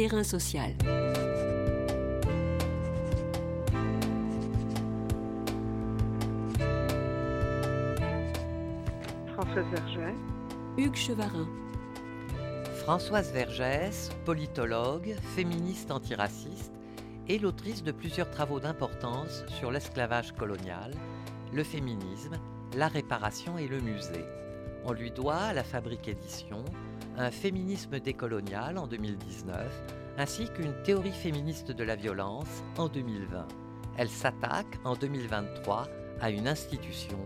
Terrain 0.00 0.24
social. 0.24 0.72
Françoise 9.34 9.66
Vergès. 9.70 10.14
Hugues 10.78 10.96
Chevarin. 10.96 11.46
Françoise 12.76 13.30
Vergès, 13.30 14.08
politologue, 14.24 15.14
féministe 15.36 15.90
antiraciste 15.90 16.72
et 17.28 17.38
l'autrice 17.38 17.82
de 17.82 17.92
plusieurs 17.92 18.30
travaux 18.30 18.58
d'importance 18.58 19.44
sur 19.48 19.70
l'esclavage 19.70 20.32
colonial, 20.32 20.94
le 21.52 21.62
féminisme, 21.62 22.38
la 22.74 22.88
réparation 22.88 23.58
et 23.58 23.68
le 23.68 23.82
musée. 23.82 24.24
On 24.86 24.94
lui 24.94 25.10
doit 25.10 25.36
à 25.36 25.52
la 25.52 25.62
Fabrique 25.62 26.08
Édition 26.08 26.64
un 27.20 27.30
féminisme 27.30 28.00
décolonial 28.00 28.78
en 28.78 28.86
2019 28.86 29.84
ainsi 30.16 30.48
qu'une 30.48 30.74
théorie 30.84 31.12
féministe 31.12 31.70
de 31.70 31.84
la 31.84 31.94
violence 31.94 32.62
en 32.78 32.88
2020. 32.88 33.46
Elle 33.98 34.08
s'attaque 34.08 34.78
en 34.84 34.94
2023 34.94 35.86
à 36.20 36.30
une 36.30 36.48
institution, 36.48 37.18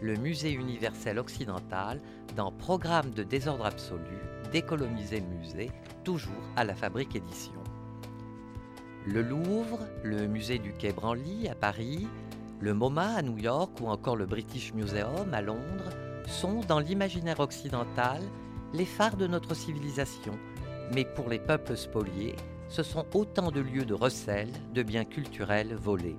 le 0.00 0.16
Musée 0.16 0.52
universel 0.52 1.18
occidental, 1.18 2.00
dans 2.34 2.50
Programme 2.50 3.10
de 3.10 3.22
désordre 3.22 3.66
absolu, 3.66 4.18
décoloniser 4.52 5.20
musée, 5.20 5.70
toujours 6.02 6.32
à 6.56 6.64
la 6.64 6.74
Fabrique 6.74 7.14
Édition. 7.14 7.62
Le 9.06 9.20
Louvre, 9.20 9.80
le 10.02 10.26
musée 10.26 10.58
du 10.58 10.72
Quai 10.72 10.92
Branly 10.92 11.48
à 11.48 11.54
Paris, 11.54 12.08
le 12.60 12.72
MoMA 12.72 13.16
à 13.16 13.22
New 13.22 13.36
York 13.36 13.72
ou 13.82 13.88
encore 13.88 14.16
le 14.16 14.26
British 14.26 14.72
Museum 14.72 15.34
à 15.34 15.42
Londres 15.42 15.90
sont, 16.26 16.60
dans 16.60 16.78
l'imaginaire 16.78 17.40
occidental, 17.40 18.22
les 18.72 18.84
phares 18.86 19.16
de 19.16 19.26
notre 19.26 19.54
civilisation. 19.54 20.38
Mais 20.94 21.04
pour 21.04 21.28
les 21.28 21.38
peuples 21.38 21.76
spoliés, 21.76 22.36
ce 22.68 22.82
sont 22.82 23.06
autant 23.14 23.50
de 23.50 23.60
lieux 23.60 23.84
de 23.84 23.94
recel 23.94 24.48
de 24.72 24.82
biens 24.82 25.04
culturels 25.04 25.74
volés. 25.74 26.16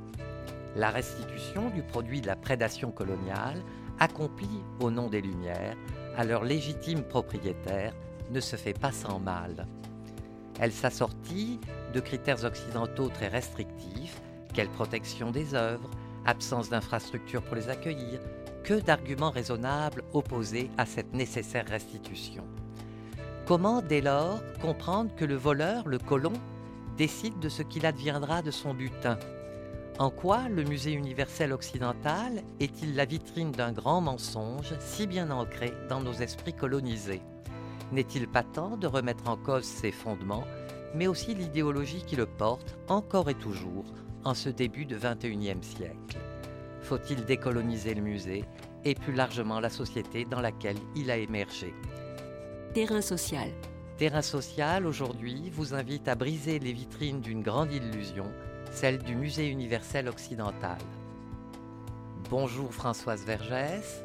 La 0.76 0.90
restitution 0.90 1.70
du 1.70 1.82
produit 1.84 2.22
de 2.22 2.28
la 2.28 2.36
prédation 2.36 2.92
coloniale, 2.92 3.62
accomplie 4.00 4.64
au 4.80 4.92
nom 4.92 5.08
des 5.08 5.22
Lumières, 5.22 5.78
à 6.16 6.24
leurs 6.24 6.44
légitimes 6.44 7.04
propriétaires, 7.04 7.94
ne 8.32 8.40
se 8.40 8.56
fait 8.56 8.78
pas 8.78 8.92
sans 8.92 9.20
mal. 9.20 9.68
Elle 10.60 10.72
s'assortit 10.72 11.60
de 11.94 12.00
critères 12.00 12.44
occidentaux 12.44 13.10
très 13.10 13.28
restrictifs, 13.28 14.22
quelle 14.54 14.70
protection 14.70 15.32
des 15.32 15.56
œuvres, 15.56 15.90
absence 16.26 16.70
d'infrastructures 16.70 17.44
pour 17.44 17.56
les 17.56 17.70
accueillir, 17.70 18.20
que 18.64 18.80
d'arguments 18.80 19.32
raisonnables 19.32 20.04
opposés 20.14 20.70
à 20.78 20.86
cette 20.86 21.14
nécessaire 21.14 21.68
restitution. 21.68 22.44
Comment 23.46 23.82
dès 23.82 24.02
lors 24.02 24.42
comprendre 24.62 25.14
que 25.16 25.26
le 25.26 25.36
voleur, 25.36 25.88
le 25.88 25.98
colon, 25.98 26.34
décide 26.98 27.40
de 27.40 27.50
ce 27.50 27.62
qu'il 27.62 27.86
adviendra 27.86 28.42
de 28.42 28.52
son 28.52 28.74
butin? 28.74 29.20
En 30.00 30.10
quoi 30.10 30.48
le 30.50 30.64
musée 30.64 30.94
universel 30.94 31.54
occidental 31.54 32.42
est-il 32.60 32.96
la 32.96 33.06
vitrine 33.06 33.52
d'un 33.52 33.72
grand 33.72 34.02
mensonge 34.02 34.74
si 34.80 35.06
bien 35.06 35.30
ancré 35.30 35.74
dans 35.90 36.00
nos 36.00 36.14
esprits 36.14 36.54
colonisés? 36.54 37.22
N'est-il 37.92 38.28
pas 38.28 38.44
temps 38.44 38.78
de 38.78 38.88
remettre 38.88 39.30
en 39.30 39.38
cause 39.38 39.66
ses 39.66 39.92
fondements, 39.92 40.46
mais 40.96 41.08
aussi 41.08 41.36
l'idéologie 41.36 42.04
qui 42.08 42.16
le 42.16 42.26
porte 42.26 42.76
encore 42.88 43.30
et 43.30 43.36
toujours 43.36 43.86
en 44.24 44.34
ce 44.34 44.50
début 44.50 44.86
de 44.86 44.98
XXIe 44.98 45.62
siècle? 45.62 46.18
Faut-il 46.84 47.24
décoloniser 47.24 47.94
le 47.94 48.02
musée 48.02 48.44
et 48.84 48.94
plus 48.94 49.14
largement 49.14 49.62
la 49.62 49.70
société 49.70 50.26
dans 50.26 50.42
laquelle 50.42 50.76
il 50.96 51.10
a 51.10 51.18
émergé? 51.18 51.74
Terrain 52.74 53.02
social. 53.02 53.50
Terrain 53.98 54.22
social 54.22 54.86
aujourd'hui 54.86 55.50
vous 55.50 55.74
invite 55.74 56.10
à 56.10 56.16
briser 56.16 56.60
les 56.60 56.74
vitrines 56.74 57.22
d'une 57.22 57.42
grande 57.42 57.72
illusion, 57.72 58.26
celle 58.72 58.98
du 58.98 59.16
Musée 59.16 59.48
universel 59.48 60.10
occidental. 60.10 60.78
Bonjour 62.30 62.74
Françoise 62.74 63.24
Vergès. 63.26 64.04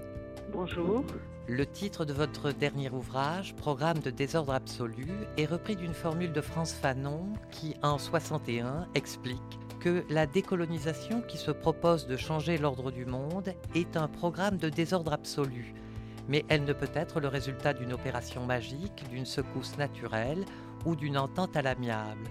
Bonjour. 0.52 1.04
Le 1.48 1.66
titre 1.66 2.04
de 2.04 2.12
votre 2.12 2.52
dernier 2.52 2.90
ouvrage, 2.90 3.56
Programme 3.56 3.98
de 3.98 4.10
désordre 4.10 4.52
absolu, 4.52 5.08
est 5.36 5.46
repris 5.46 5.74
d'une 5.74 5.94
formule 5.94 6.32
de 6.32 6.42
France 6.42 6.74
Fanon 6.74 7.32
qui, 7.50 7.74
en 7.82 7.98
61, 7.98 8.86
explique 8.94 9.58
que 9.78 10.04
la 10.10 10.26
décolonisation 10.26 11.20
qui 11.22 11.38
se 11.38 11.50
propose 11.50 12.06
de 12.06 12.16
changer 12.16 12.58
l'ordre 12.58 12.90
du 12.90 13.06
monde 13.06 13.54
est 13.74 13.96
un 13.96 14.08
programme 14.08 14.56
de 14.56 14.68
désordre 14.68 15.12
absolu, 15.12 15.74
mais 16.28 16.44
elle 16.48 16.64
ne 16.64 16.72
peut 16.72 16.90
être 16.94 17.20
le 17.20 17.28
résultat 17.28 17.72
d'une 17.72 17.92
opération 17.92 18.44
magique, 18.44 19.08
d'une 19.10 19.26
secousse 19.26 19.76
naturelle 19.78 20.44
ou 20.84 20.96
d'une 20.96 21.18
entente 21.18 21.56
à 21.56 21.62
l'amiable. 21.62 22.28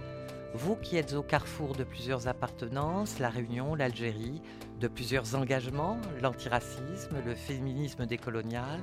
Vous 0.54 0.76
qui 0.76 0.98
êtes 0.98 1.14
au 1.14 1.24
carrefour 1.24 1.76
de 1.76 1.84
plusieurs 1.84 2.28
appartenances, 2.28 3.20
la 3.20 3.30
Réunion, 3.30 3.76
l'Algérie, 3.76 4.42
de 4.80 4.88
plusieurs 4.88 5.36
engagements, 5.36 5.98
l'antiracisme, 6.22 7.18
le 7.26 7.36
féminisme 7.36 8.06
décolonial, 8.06 8.80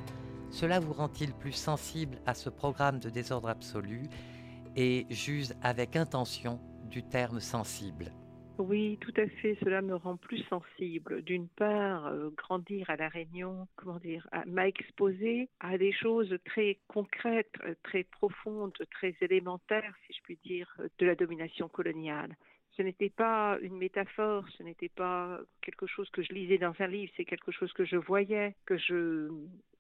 cela 0.51 0.79
vous 0.79 0.93
rend-il 0.93 1.33
plus 1.33 1.53
sensible 1.53 2.19
à 2.27 2.35
ce 2.35 2.49
programme 2.49 2.99
de 2.99 3.11
désordre 3.11 3.49
absolu 3.49 4.09
et 4.77 5.07
j'use 5.11 5.55
avec 5.63 5.97
intention 5.97 6.61
du 6.85 7.03
terme 7.03 7.41
sensible? 7.41 8.13
Oui, 8.59 8.99
tout 9.01 9.13
à 9.17 9.27
fait. 9.27 9.57
Cela 9.65 9.83
me 9.83 9.97
rend 9.97 10.17
plus 10.17 10.43
sensible. 10.45 11.23
D'une 11.23 11.49
part, 11.49 12.07
euh, 12.07 12.31
grandir 12.37 12.89
à 12.89 12.97
la 12.97 13.09
Réunion, 13.09 13.67
comment 13.75 13.99
dire, 13.99 14.29
m'a 14.47 14.69
exposé 14.69 15.49
à 15.61 15.77
des 15.77 15.93
choses 15.93 16.37
très 16.45 16.79
concrètes, 16.87 17.55
euh, 17.65 17.75
très 17.83 18.05
profondes, 18.05 18.73
très 18.93 19.15
élémentaires, 19.21 19.95
si 20.07 20.13
je 20.13 20.23
puis 20.23 20.39
dire, 20.45 20.73
euh, 20.79 20.89
de 20.99 21.07
la 21.07 21.17
domination 21.17 21.69
coloniale. 21.69 22.37
Ce 22.77 22.83
n'était 22.83 23.11
pas 23.11 23.59
une 23.61 23.77
métaphore, 23.77 24.45
ce 24.57 24.63
n'était 24.63 24.89
pas 24.89 25.41
quelque 25.61 25.87
chose 25.87 26.09
que 26.11 26.23
je 26.23 26.33
lisais 26.33 26.59
dans 26.59 26.75
un 26.79 26.87
livre, 26.87 27.13
c'est 27.17 27.25
quelque 27.25 27.53
chose 27.53 27.73
que 27.73 27.85
je 27.85 27.97
voyais, 27.97 28.55
que 28.67 28.77
je 28.77 29.31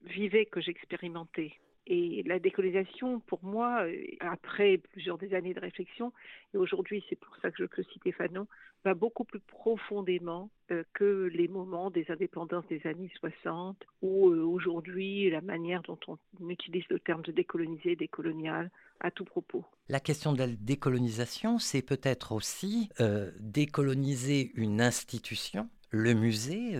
vivais, 0.02 0.46
que 0.46 0.60
j'expérimentais. 0.60 1.52
Et 1.86 2.22
la 2.26 2.38
décolonisation, 2.38 3.20
pour 3.20 3.44
moi, 3.44 3.84
après 4.20 4.78
plusieurs 4.78 5.18
années 5.34 5.52
de 5.52 5.60
réflexion, 5.60 6.12
et 6.54 6.56
aujourd'hui 6.56 7.04
c'est 7.08 7.16
pour 7.16 7.36
ça 7.42 7.50
que 7.50 7.56
je 7.58 7.64
peux 7.66 7.82
citer 7.92 8.12
Fanon, 8.12 8.46
va 8.84 8.94
beaucoup 8.94 9.24
plus 9.24 9.40
profondément 9.40 10.50
euh, 10.70 10.84
que 10.92 11.30
les 11.32 11.48
moments 11.48 11.90
des 11.90 12.04
indépendances 12.10 12.66
des 12.68 12.86
années 12.86 13.10
60 13.18 13.76
ou 14.02 14.30
euh, 14.30 14.42
aujourd'hui 14.42 15.30
la 15.30 15.40
manière 15.40 15.82
dont 15.82 15.98
on 16.06 16.18
utilise 16.48 16.84
le 16.90 17.00
terme 17.00 17.22
de 17.22 17.32
décoloniser, 17.32 17.96
décolonial 17.96 18.70
à 19.00 19.10
tout 19.10 19.24
propos. 19.24 19.64
La 19.88 20.00
question 20.00 20.32
de 20.32 20.38
la 20.38 20.46
décolonisation, 20.46 21.58
c'est 21.58 21.82
peut-être 21.82 22.32
aussi 22.32 22.90
euh, 23.00 23.30
décoloniser 23.40 24.52
une 24.54 24.80
institution, 24.80 25.68
le 25.90 26.12
musée 26.12 26.76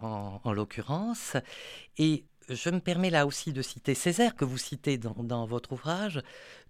en 0.00 0.52
l'occurrence, 0.54 1.36
et 1.98 2.24
je 2.48 2.70
me 2.70 2.80
permets 2.80 3.10
là 3.10 3.26
aussi 3.26 3.52
de 3.52 3.62
citer 3.62 3.94
Césaire, 3.94 4.36
que 4.36 4.44
vous 4.44 4.58
citez 4.58 4.98
dans, 4.98 5.46
votre 5.46 5.72
ouvrage, 5.72 6.20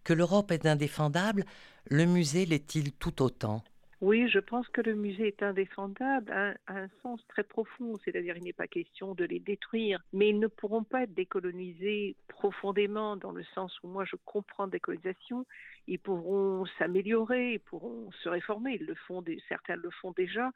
que 0.05 0.13
l'Europe 0.13 0.53
est 0.53 0.67
indéfendable, 0.67 1.45
le 1.87 2.07
musée 2.07 2.47
l'est-il 2.47 2.93
tout 2.93 3.23
autant? 3.23 3.65
Oui, 4.05 4.29
je 4.29 4.39
pense 4.39 4.69
que 4.69 4.83
le 4.83 4.95
musée 4.95 5.29
est 5.29 5.43
indéfendable 5.43 6.31
à, 6.31 6.55
un 6.67 6.89
sens 7.03 7.27
très 7.27 7.43
profond, 7.43 7.97
c'est-à-dire 8.05 8.37
il 8.37 8.45
n'est 8.45 8.53
pas 8.53 8.67
question 8.67 9.15
de 9.15 9.25
les 9.25 9.41
détruire, 9.41 9.99
mais 10.13 10.29
ils 10.29 10.39
ne 10.39 10.47
pourront 10.47 10.85
pas 10.85 11.05
être 11.05 11.15
décolonisés 11.15 12.15
profondément 12.29 13.17
dans 13.17 13.33
le 13.33 13.43
sens 13.55 13.73
où 13.83 13.89
moi 13.89 14.05
je 14.05 14.17
comprends 14.27 14.67
décolonisation, 14.67 15.47
ils 15.87 15.99
pourront 15.99 16.67
s'améliorer, 16.79 17.55
ils 17.55 17.61
pourront 17.61 18.11
se 18.23 18.29
réformer, 18.29 18.77
ils 18.79 18.85
le 18.85 18.95
font, 18.95 19.25
certains 19.49 19.77
le 19.77 19.89
font 20.03 20.13
déjà, 20.13 20.51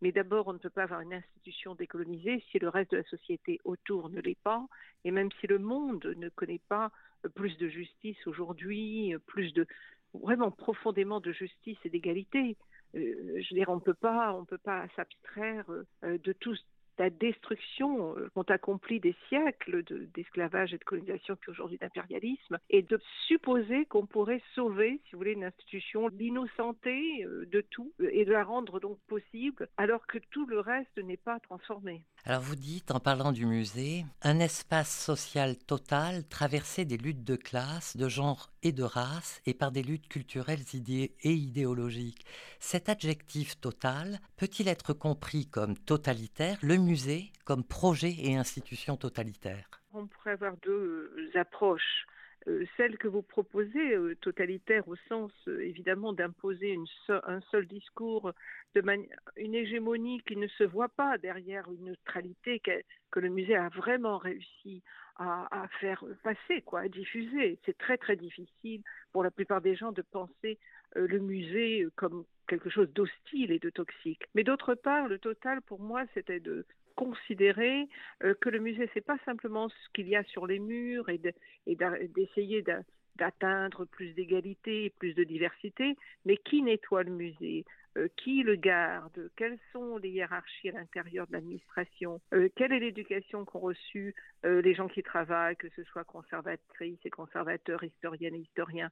mais 0.00 0.12
d'abord, 0.12 0.46
on 0.46 0.52
ne 0.52 0.58
peut 0.58 0.70
pas 0.70 0.84
avoir 0.84 1.00
une 1.00 1.14
institution 1.14 1.74
décolonisée 1.74 2.44
si 2.52 2.60
le 2.60 2.68
reste 2.68 2.92
de 2.92 2.98
la 2.98 3.04
société 3.04 3.58
autour 3.64 4.10
ne 4.10 4.20
l'est 4.20 4.40
pas, 4.44 4.64
et 5.04 5.10
même 5.10 5.30
si 5.40 5.48
le 5.48 5.58
monde 5.58 6.14
ne 6.16 6.28
connaît 6.28 6.62
pas 6.68 6.92
plus 7.34 7.58
de 7.58 7.66
justice 7.68 8.24
aujourd'hui, 8.28 9.12
plus 9.26 9.52
de 9.54 9.66
vraiment 10.14 10.52
profondément 10.52 11.18
de 11.18 11.32
justice 11.32 11.78
et 11.84 11.90
d'égalité. 11.90 12.56
Euh, 12.94 13.40
je 13.40 13.54
veux 13.54 13.58
dire, 13.58 13.68
on 13.68 13.80
peut 13.80 13.94
pas, 13.94 14.34
on 14.34 14.44
peut 14.44 14.58
pas 14.58 14.86
s'abstraire 14.96 15.64
euh, 16.04 16.18
de 16.18 16.32
tout 16.32 16.56
la 17.02 17.10
destruction 17.10 18.16
euh, 18.16 18.30
qu'ont 18.32 18.42
accompli 18.42 19.00
des 19.00 19.16
siècles 19.28 19.82
d'esclavage 20.14 20.72
et 20.72 20.78
de 20.78 20.84
colonisation, 20.84 21.34
puis 21.34 21.50
aujourd'hui 21.50 21.78
d'impérialisme, 21.78 22.58
et 22.70 22.82
de 22.82 23.00
supposer 23.26 23.86
qu'on 23.86 24.06
pourrait 24.06 24.42
sauver, 24.54 25.00
si 25.04 25.12
vous 25.12 25.18
voulez, 25.18 25.32
une 25.32 25.42
institution, 25.42 26.06
l'innocenter 26.06 27.24
euh, 27.24 27.44
de 27.50 27.60
tout, 27.60 27.92
euh, 28.00 28.08
et 28.12 28.24
de 28.24 28.30
la 28.30 28.44
rendre 28.44 28.78
donc 28.78 28.98
possible, 29.08 29.68
alors 29.78 30.06
que 30.06 30.18
tout 30.30 30.46
le 30.46 30.60
reste 30.60 30.96
n'est 30.98 31.16
pas 31.16 31.40
transformé. 31.40 32.04
Alors 32.24 32.42
vous 32.42 32.54
dites, 32.54 32.92
en 32.92 33.00
parlant 33.00 33.32
du 33.32 33.46
musée, 33.46 34.04
un 34.22 34.38
espace 34.38 35.04
social 35.04 35.56
total 35.56 36.24
traversé 36.28 36.84
des 36.84 36.98
luttes 36.98 37.24
de 37.24 37.34
classe, 37.34 37.96
de 37.96 38.08
genre 38.08 38.48
et 38.62 38.70
de 38.70 38.84
race, 38.84 39.40
et 39.44 39.54
par 39.54 39.72
des 39.72 39.82
luttes 39.82 40.06
culturelles 40.06 40.62
et 40.72 41.32
idéologiques. 41.32 42.24
Cet 42.60 42.88
adjectif 42.88 43.60
total 43.60 44.20
peut-il 44.36 44.68
être 44.68 44.92
compris 44.92 45.46
comme 45.46 45.76
totalitaire? 45.76 46.58
Le 46.62 46.76
musée 46.76 46.91
comme 47.44 47.64
projet 47.64 48.14
et 48.18 48.36
institution 48.36 48.96
totalitaire 48.96 49.68
On 49.92 50.06
pourrait 50.06 50.32
avoir 50.32 50.56
deux 50.58 51.30
approches. 51.34 52.06
euh, 52.48 52.64
celle 52.76 52.98
que 52.98 53.08
vous 53.08 53.22
proposez, 53.22 53.94
euh, 53.94 54.16
totalitaire 54.20 54.86
au 54.88 54.96
sens 55.08 55.30
euh, 55.48 55.60
évidemment 55.60 56.12
d'imposer 56.12 56.76
un 57.08 57.40
seul 57.50 57.66
discours, 57.66 58.32
de 58.74 58.82
une 59.36 59.54
hégémonie 59.54 60.20
qui 60.26 60.36
ne 60.36 60.48
se 60.48 60.64
voit 60.64 60.88
pas 60.88 61.18
derrière 61.18 61.70
une 61.70 61.84
neutralité 61.84 62.60
que, 62.60 63.20
le 63.20 63.28
musée 63.28 63.54
a 63.54 63.68
vraiment 63.68 64.18
réussi 64.18 64.82
à, 65.16 65.62
à, 65.62 65.68
faire 65.80 66.04
passer, 66.24 66.62
quoi, 66.62 66.80
à 66.80 66.88
diffuser. 66.88 67.58
C'est 67.64 67.78
très 67.78 67.96
très 67.96 68.16
difficile 68.16 68.82
pour 69.12 69.22
la 69.22 69.30
plupart 69.30 69.60
des 69.60 69.76
gens 69.76 69.92
de 69.92 70.02
penser 70.02 70.58
le 70.96 71.18
musée 71.20 71.86
comme 71.94 72.24
quelque 72.48 72.70
chose 72.70 72.90
d'hostile 72.92 73.50
et 73.50 73.58
de 73.58 73.70
toxique. 73.70 74.24
Mais 74.34 74.44
d'autre 74.44 74.74
part, 74.74 75.08
le 75.08 75.18
total 75.18 75.62
pour 75.62 75.80
moi, 75.80 76.04
c'était 76.14 76.40
de 76.40 76.66
considérer 77.04 77.88
euh, 78.22 78.34
que 78.40 78.48
le 78.48 78.58
musée, 78.58 78.88
c'est 78.94 79.04
pas 79.04 79.18
simplement 79.24 79.68
ce 79.68 79.88
qu'il 79.94 80.08
y 80.08 80.16
a 80.16 80.24
sur 80.24 80.46
les 80.46 80.58
murs 80.58 81.08
et 81.08 81.20
d'essayer 81.68 82.64
d'atteindre 83.16 83.84
plus 83.84 84.14
d'égalité 84.14 84.84
et 84.86 84.90
plus 84.90 85.14
de 85.14 85.24
diversité, 85.24 85.96
mais 86.24 86.36
qui 86.36 86.62
nettoie 86.62 87.02
le 87.02 87.12
musée? 87.12 87.64
Euh, 87.96 88.08
qui 88.16 88.42
le 88.42 88.56
garde, 88.56 89.30
quelles 89.36 89.58
sont 89.72 89.96
les 89.98 90.10
hiérarchies 90.10 90.70
à 90.70 90.72
l'intérieur 90.72 91.26
de 91.26 91.32
l'administration, 91.32 92.20
euh, 92.32 92.48
quelle 92.56 92.72
est 92.72 92.80
l'éducation 92.80 93.44
qu'ont 93.44 93.60
reçue 93.60 94.14
les 94.44 94.74
gens 94.74 94.88
qui 94.88 95.04
travaillent, 95.04 95.56
que 95.56 95.68
ce 95.76 95.84
soit 95.84 96.02
conservatrices 96.02 96.98
et 97.04 97.10
conservateurs, 97.10 97.84
historiennes 97.84 98.34
et 98.34 98.40
historiens? 98.40 98.90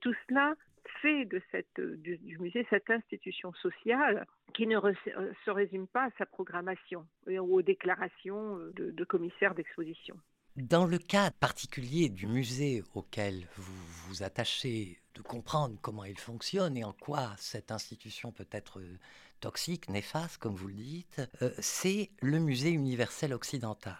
tout 0.00 0.14
cela 0.28 0.54
fait 1.02 1.28
du, 1.76 2.38
musée 2.38 2.66
cette 2.70 2.90
institution 2.90 3.52
sociale 3.54 4.26
qui 4.54 4.66
ne 4.66 4.78
euh, 4.78 5.32
se 5.44 5.50
résume 5.50 5.86
pas 5.86 6.04
à 6.04 6.10
sa 6.18 6.26
programmation 6.26 7.06
ou 7.26 7.56
aux 7.56 7.62
déclarations 7.62 8.58
euh, 8.58 8.72
de 8.76 9.04
commissaires 9.04 9.54
d'exposition. 9.54 10.16
Dans 10.56 10.84
le 10.84 10.98
cas 10.98 11.30
particulier 11.30 12.08
du 12.08 12.26
musée 12.26 12.82
auquel 12.94 13.46
vous 13.56 13.86
vous 14.08 14.22
attachez, 14.22 14.98
de 15.14 15.22
comprendre 15.22 15.76
comment 15.80 16.04
il 16.04 16.18
fonctionne 16.18 16.76
et 16.76 16.84
en 16.84 16.92
quoi 16.92 17.34
cette 17.38 17.70
institution 17.70 18.32
peut 18.32 18.48
être 18.50 18.80
euh, 18.80 18.98
toxique, 19.40 19.88
néfaste, 19.88 20.38
comme 20.38 20.54
vous 20.54 20.68
le 20.68 20.74
dites, 20.74 21.20
c'est 21.58 22.10
le 22.20 22.38
musée 22.38 22.70
universel 22.70 23.32
occidental. 23.32 23.98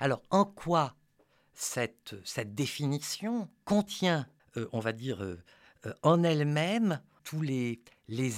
Alors, 0.00 0.22
en 0.30 0.44
quoi 0.44 0.94
cette, 1.54 2.14
définition 2.54 3.48
contient, 3.64 4.26
on 4.72 4.80
va 4.80 4.92
dire, 4.92 5.22
euh, 5.86 5.94
en 6.02 6.22
elle-même 6.22 7.00
tous 7.24 7.42
les, 7.42 7.80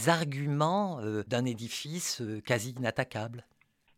arguments 0.09 1.01
euh, 1.01 1.23
d'un 1.27 1.45
édifice 1.45 2.21
euh, 2.21 2.41
quasi 2.41 2.71
inattaquable? 2.71 3.47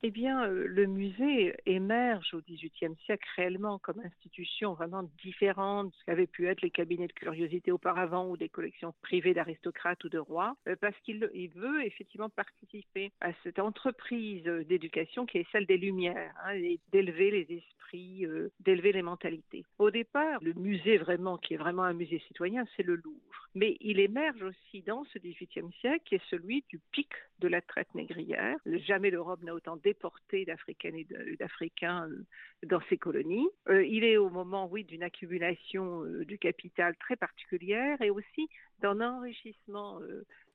Eh 0.07 0.11
bien, 0.11 0.45
euh, 0.45 0.67
le 0.67 0.85
musée 0.85 1.57
émerge 1.65 2.35
au 2.35 2.43
XVIIIe 2.43 2.95
siècle 3.07 3.27
réellement 3.37 3.79
comme 3.79 4.01
institution 4.01 4.75
vraiment 4.75 5.09
différente 5.23 5.87
de 5.87 5.93
ce 5.99 6.05
qu'avaient 6.05 6.27
pu 6.27 6.47
être 6.47 6.61
les 6.61 6.69
cabinets 6.69 7.07
de 7.07 7.13
curiosité 7.15 7.73
auparavant 7.73 8.29
ou 8.29 8.37
des 8.37 8.51
collections 8.51 8.93
privées 9.01 9.33
d'aristocrates 9.33 10.05
ou 10.05 10.11
de 10.11 10.19
rois, 10.19 10.59
euh, 10.69 10.77
parce 10.79 10.95
qu'il 11.05 11.27
veut 11.55 11.87
effectivement 11.87 12.29
participer 12.29 13.13
à 13.23 13.31
cette 13.45 13.59
entreprise 13.59 14.45
d'éducation 14.45 15.25
qui 15.25 15.39
est 15.39 15.47
celle 15.53 15.65
des 15.65 15.79
Lumières, 15.79 16.35
hein, 16.45 16.61
d'élever 16.93 17.31
les 17.31 17.57
esprits, 17.57 18.27
euh, 18.27 18.51
d'élever 18.61 18.93
les 18.93 19.01
mentalités. 19.01 19.65
Au 19.79 19.91
départ, 19.91 20.39
le 20.43 20.53
musée 20.53 20.99
vraiment, 20.99 21.39
qui 21.39 21.55
est 21.55 21.57
vraiment 21.57 21.85
un 21.85 21.95
musée 21.95 22.23
citoyen, 22.29 22.67
c'est 22.77 22.83
le 22.83 22.97
Louvre. 22.97 23.49
Mais 23.55 23.77
il 23.81 24.01
émerge 24.01 24.43
aussi 24.43 24.83
dans 24.83 25.05
ce 25.05 25.19
XVIIIe 25.19 25.73
siècle, 25.81 26.03
qui 26.05 26.17
est 26.17 26.29
celui 26.29 26.65
du 26.69 26.81
pic 26.91 27.09
de 27.39 27.49
la 27.49 27.61
traite 27.61 27.95
négrière. 27.95 28.57
Jamais 28.67 29.11
l'Europe 29.11 29.43
n'a 29.43 29.55
autant 29.55 29.77
déporté 29.95 30.45
d'Africaines 30.45 30.97
et 30.97 31.37
d'Africains 31.39 32.09
euh, 32.09 32.25
dans 32.67 32.81
ses 32.89 32.99
colonies. 32.99 33.49
Euh, 33.69 33.85
il 33.85 34.05
est 34.05 34.17
au 34.17 34.29
moment, 34.29 34.69
oui, 34.71 34.85
d'une 34.85 35.05
accumulation 35.05 36.03
euh, 36.05 36.25
du 36.25 36.39
capital 36.39 36.97
très 36.97 37.17
particulière 37.17 38.01
et 38.03 38.11
aussi 38.11 38.49
d'un 38.81 39.01
enrichissement 39.01 40.01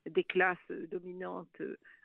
des 0.06 0.24
classes 0.24 0.70
dominantes 0.90 1.62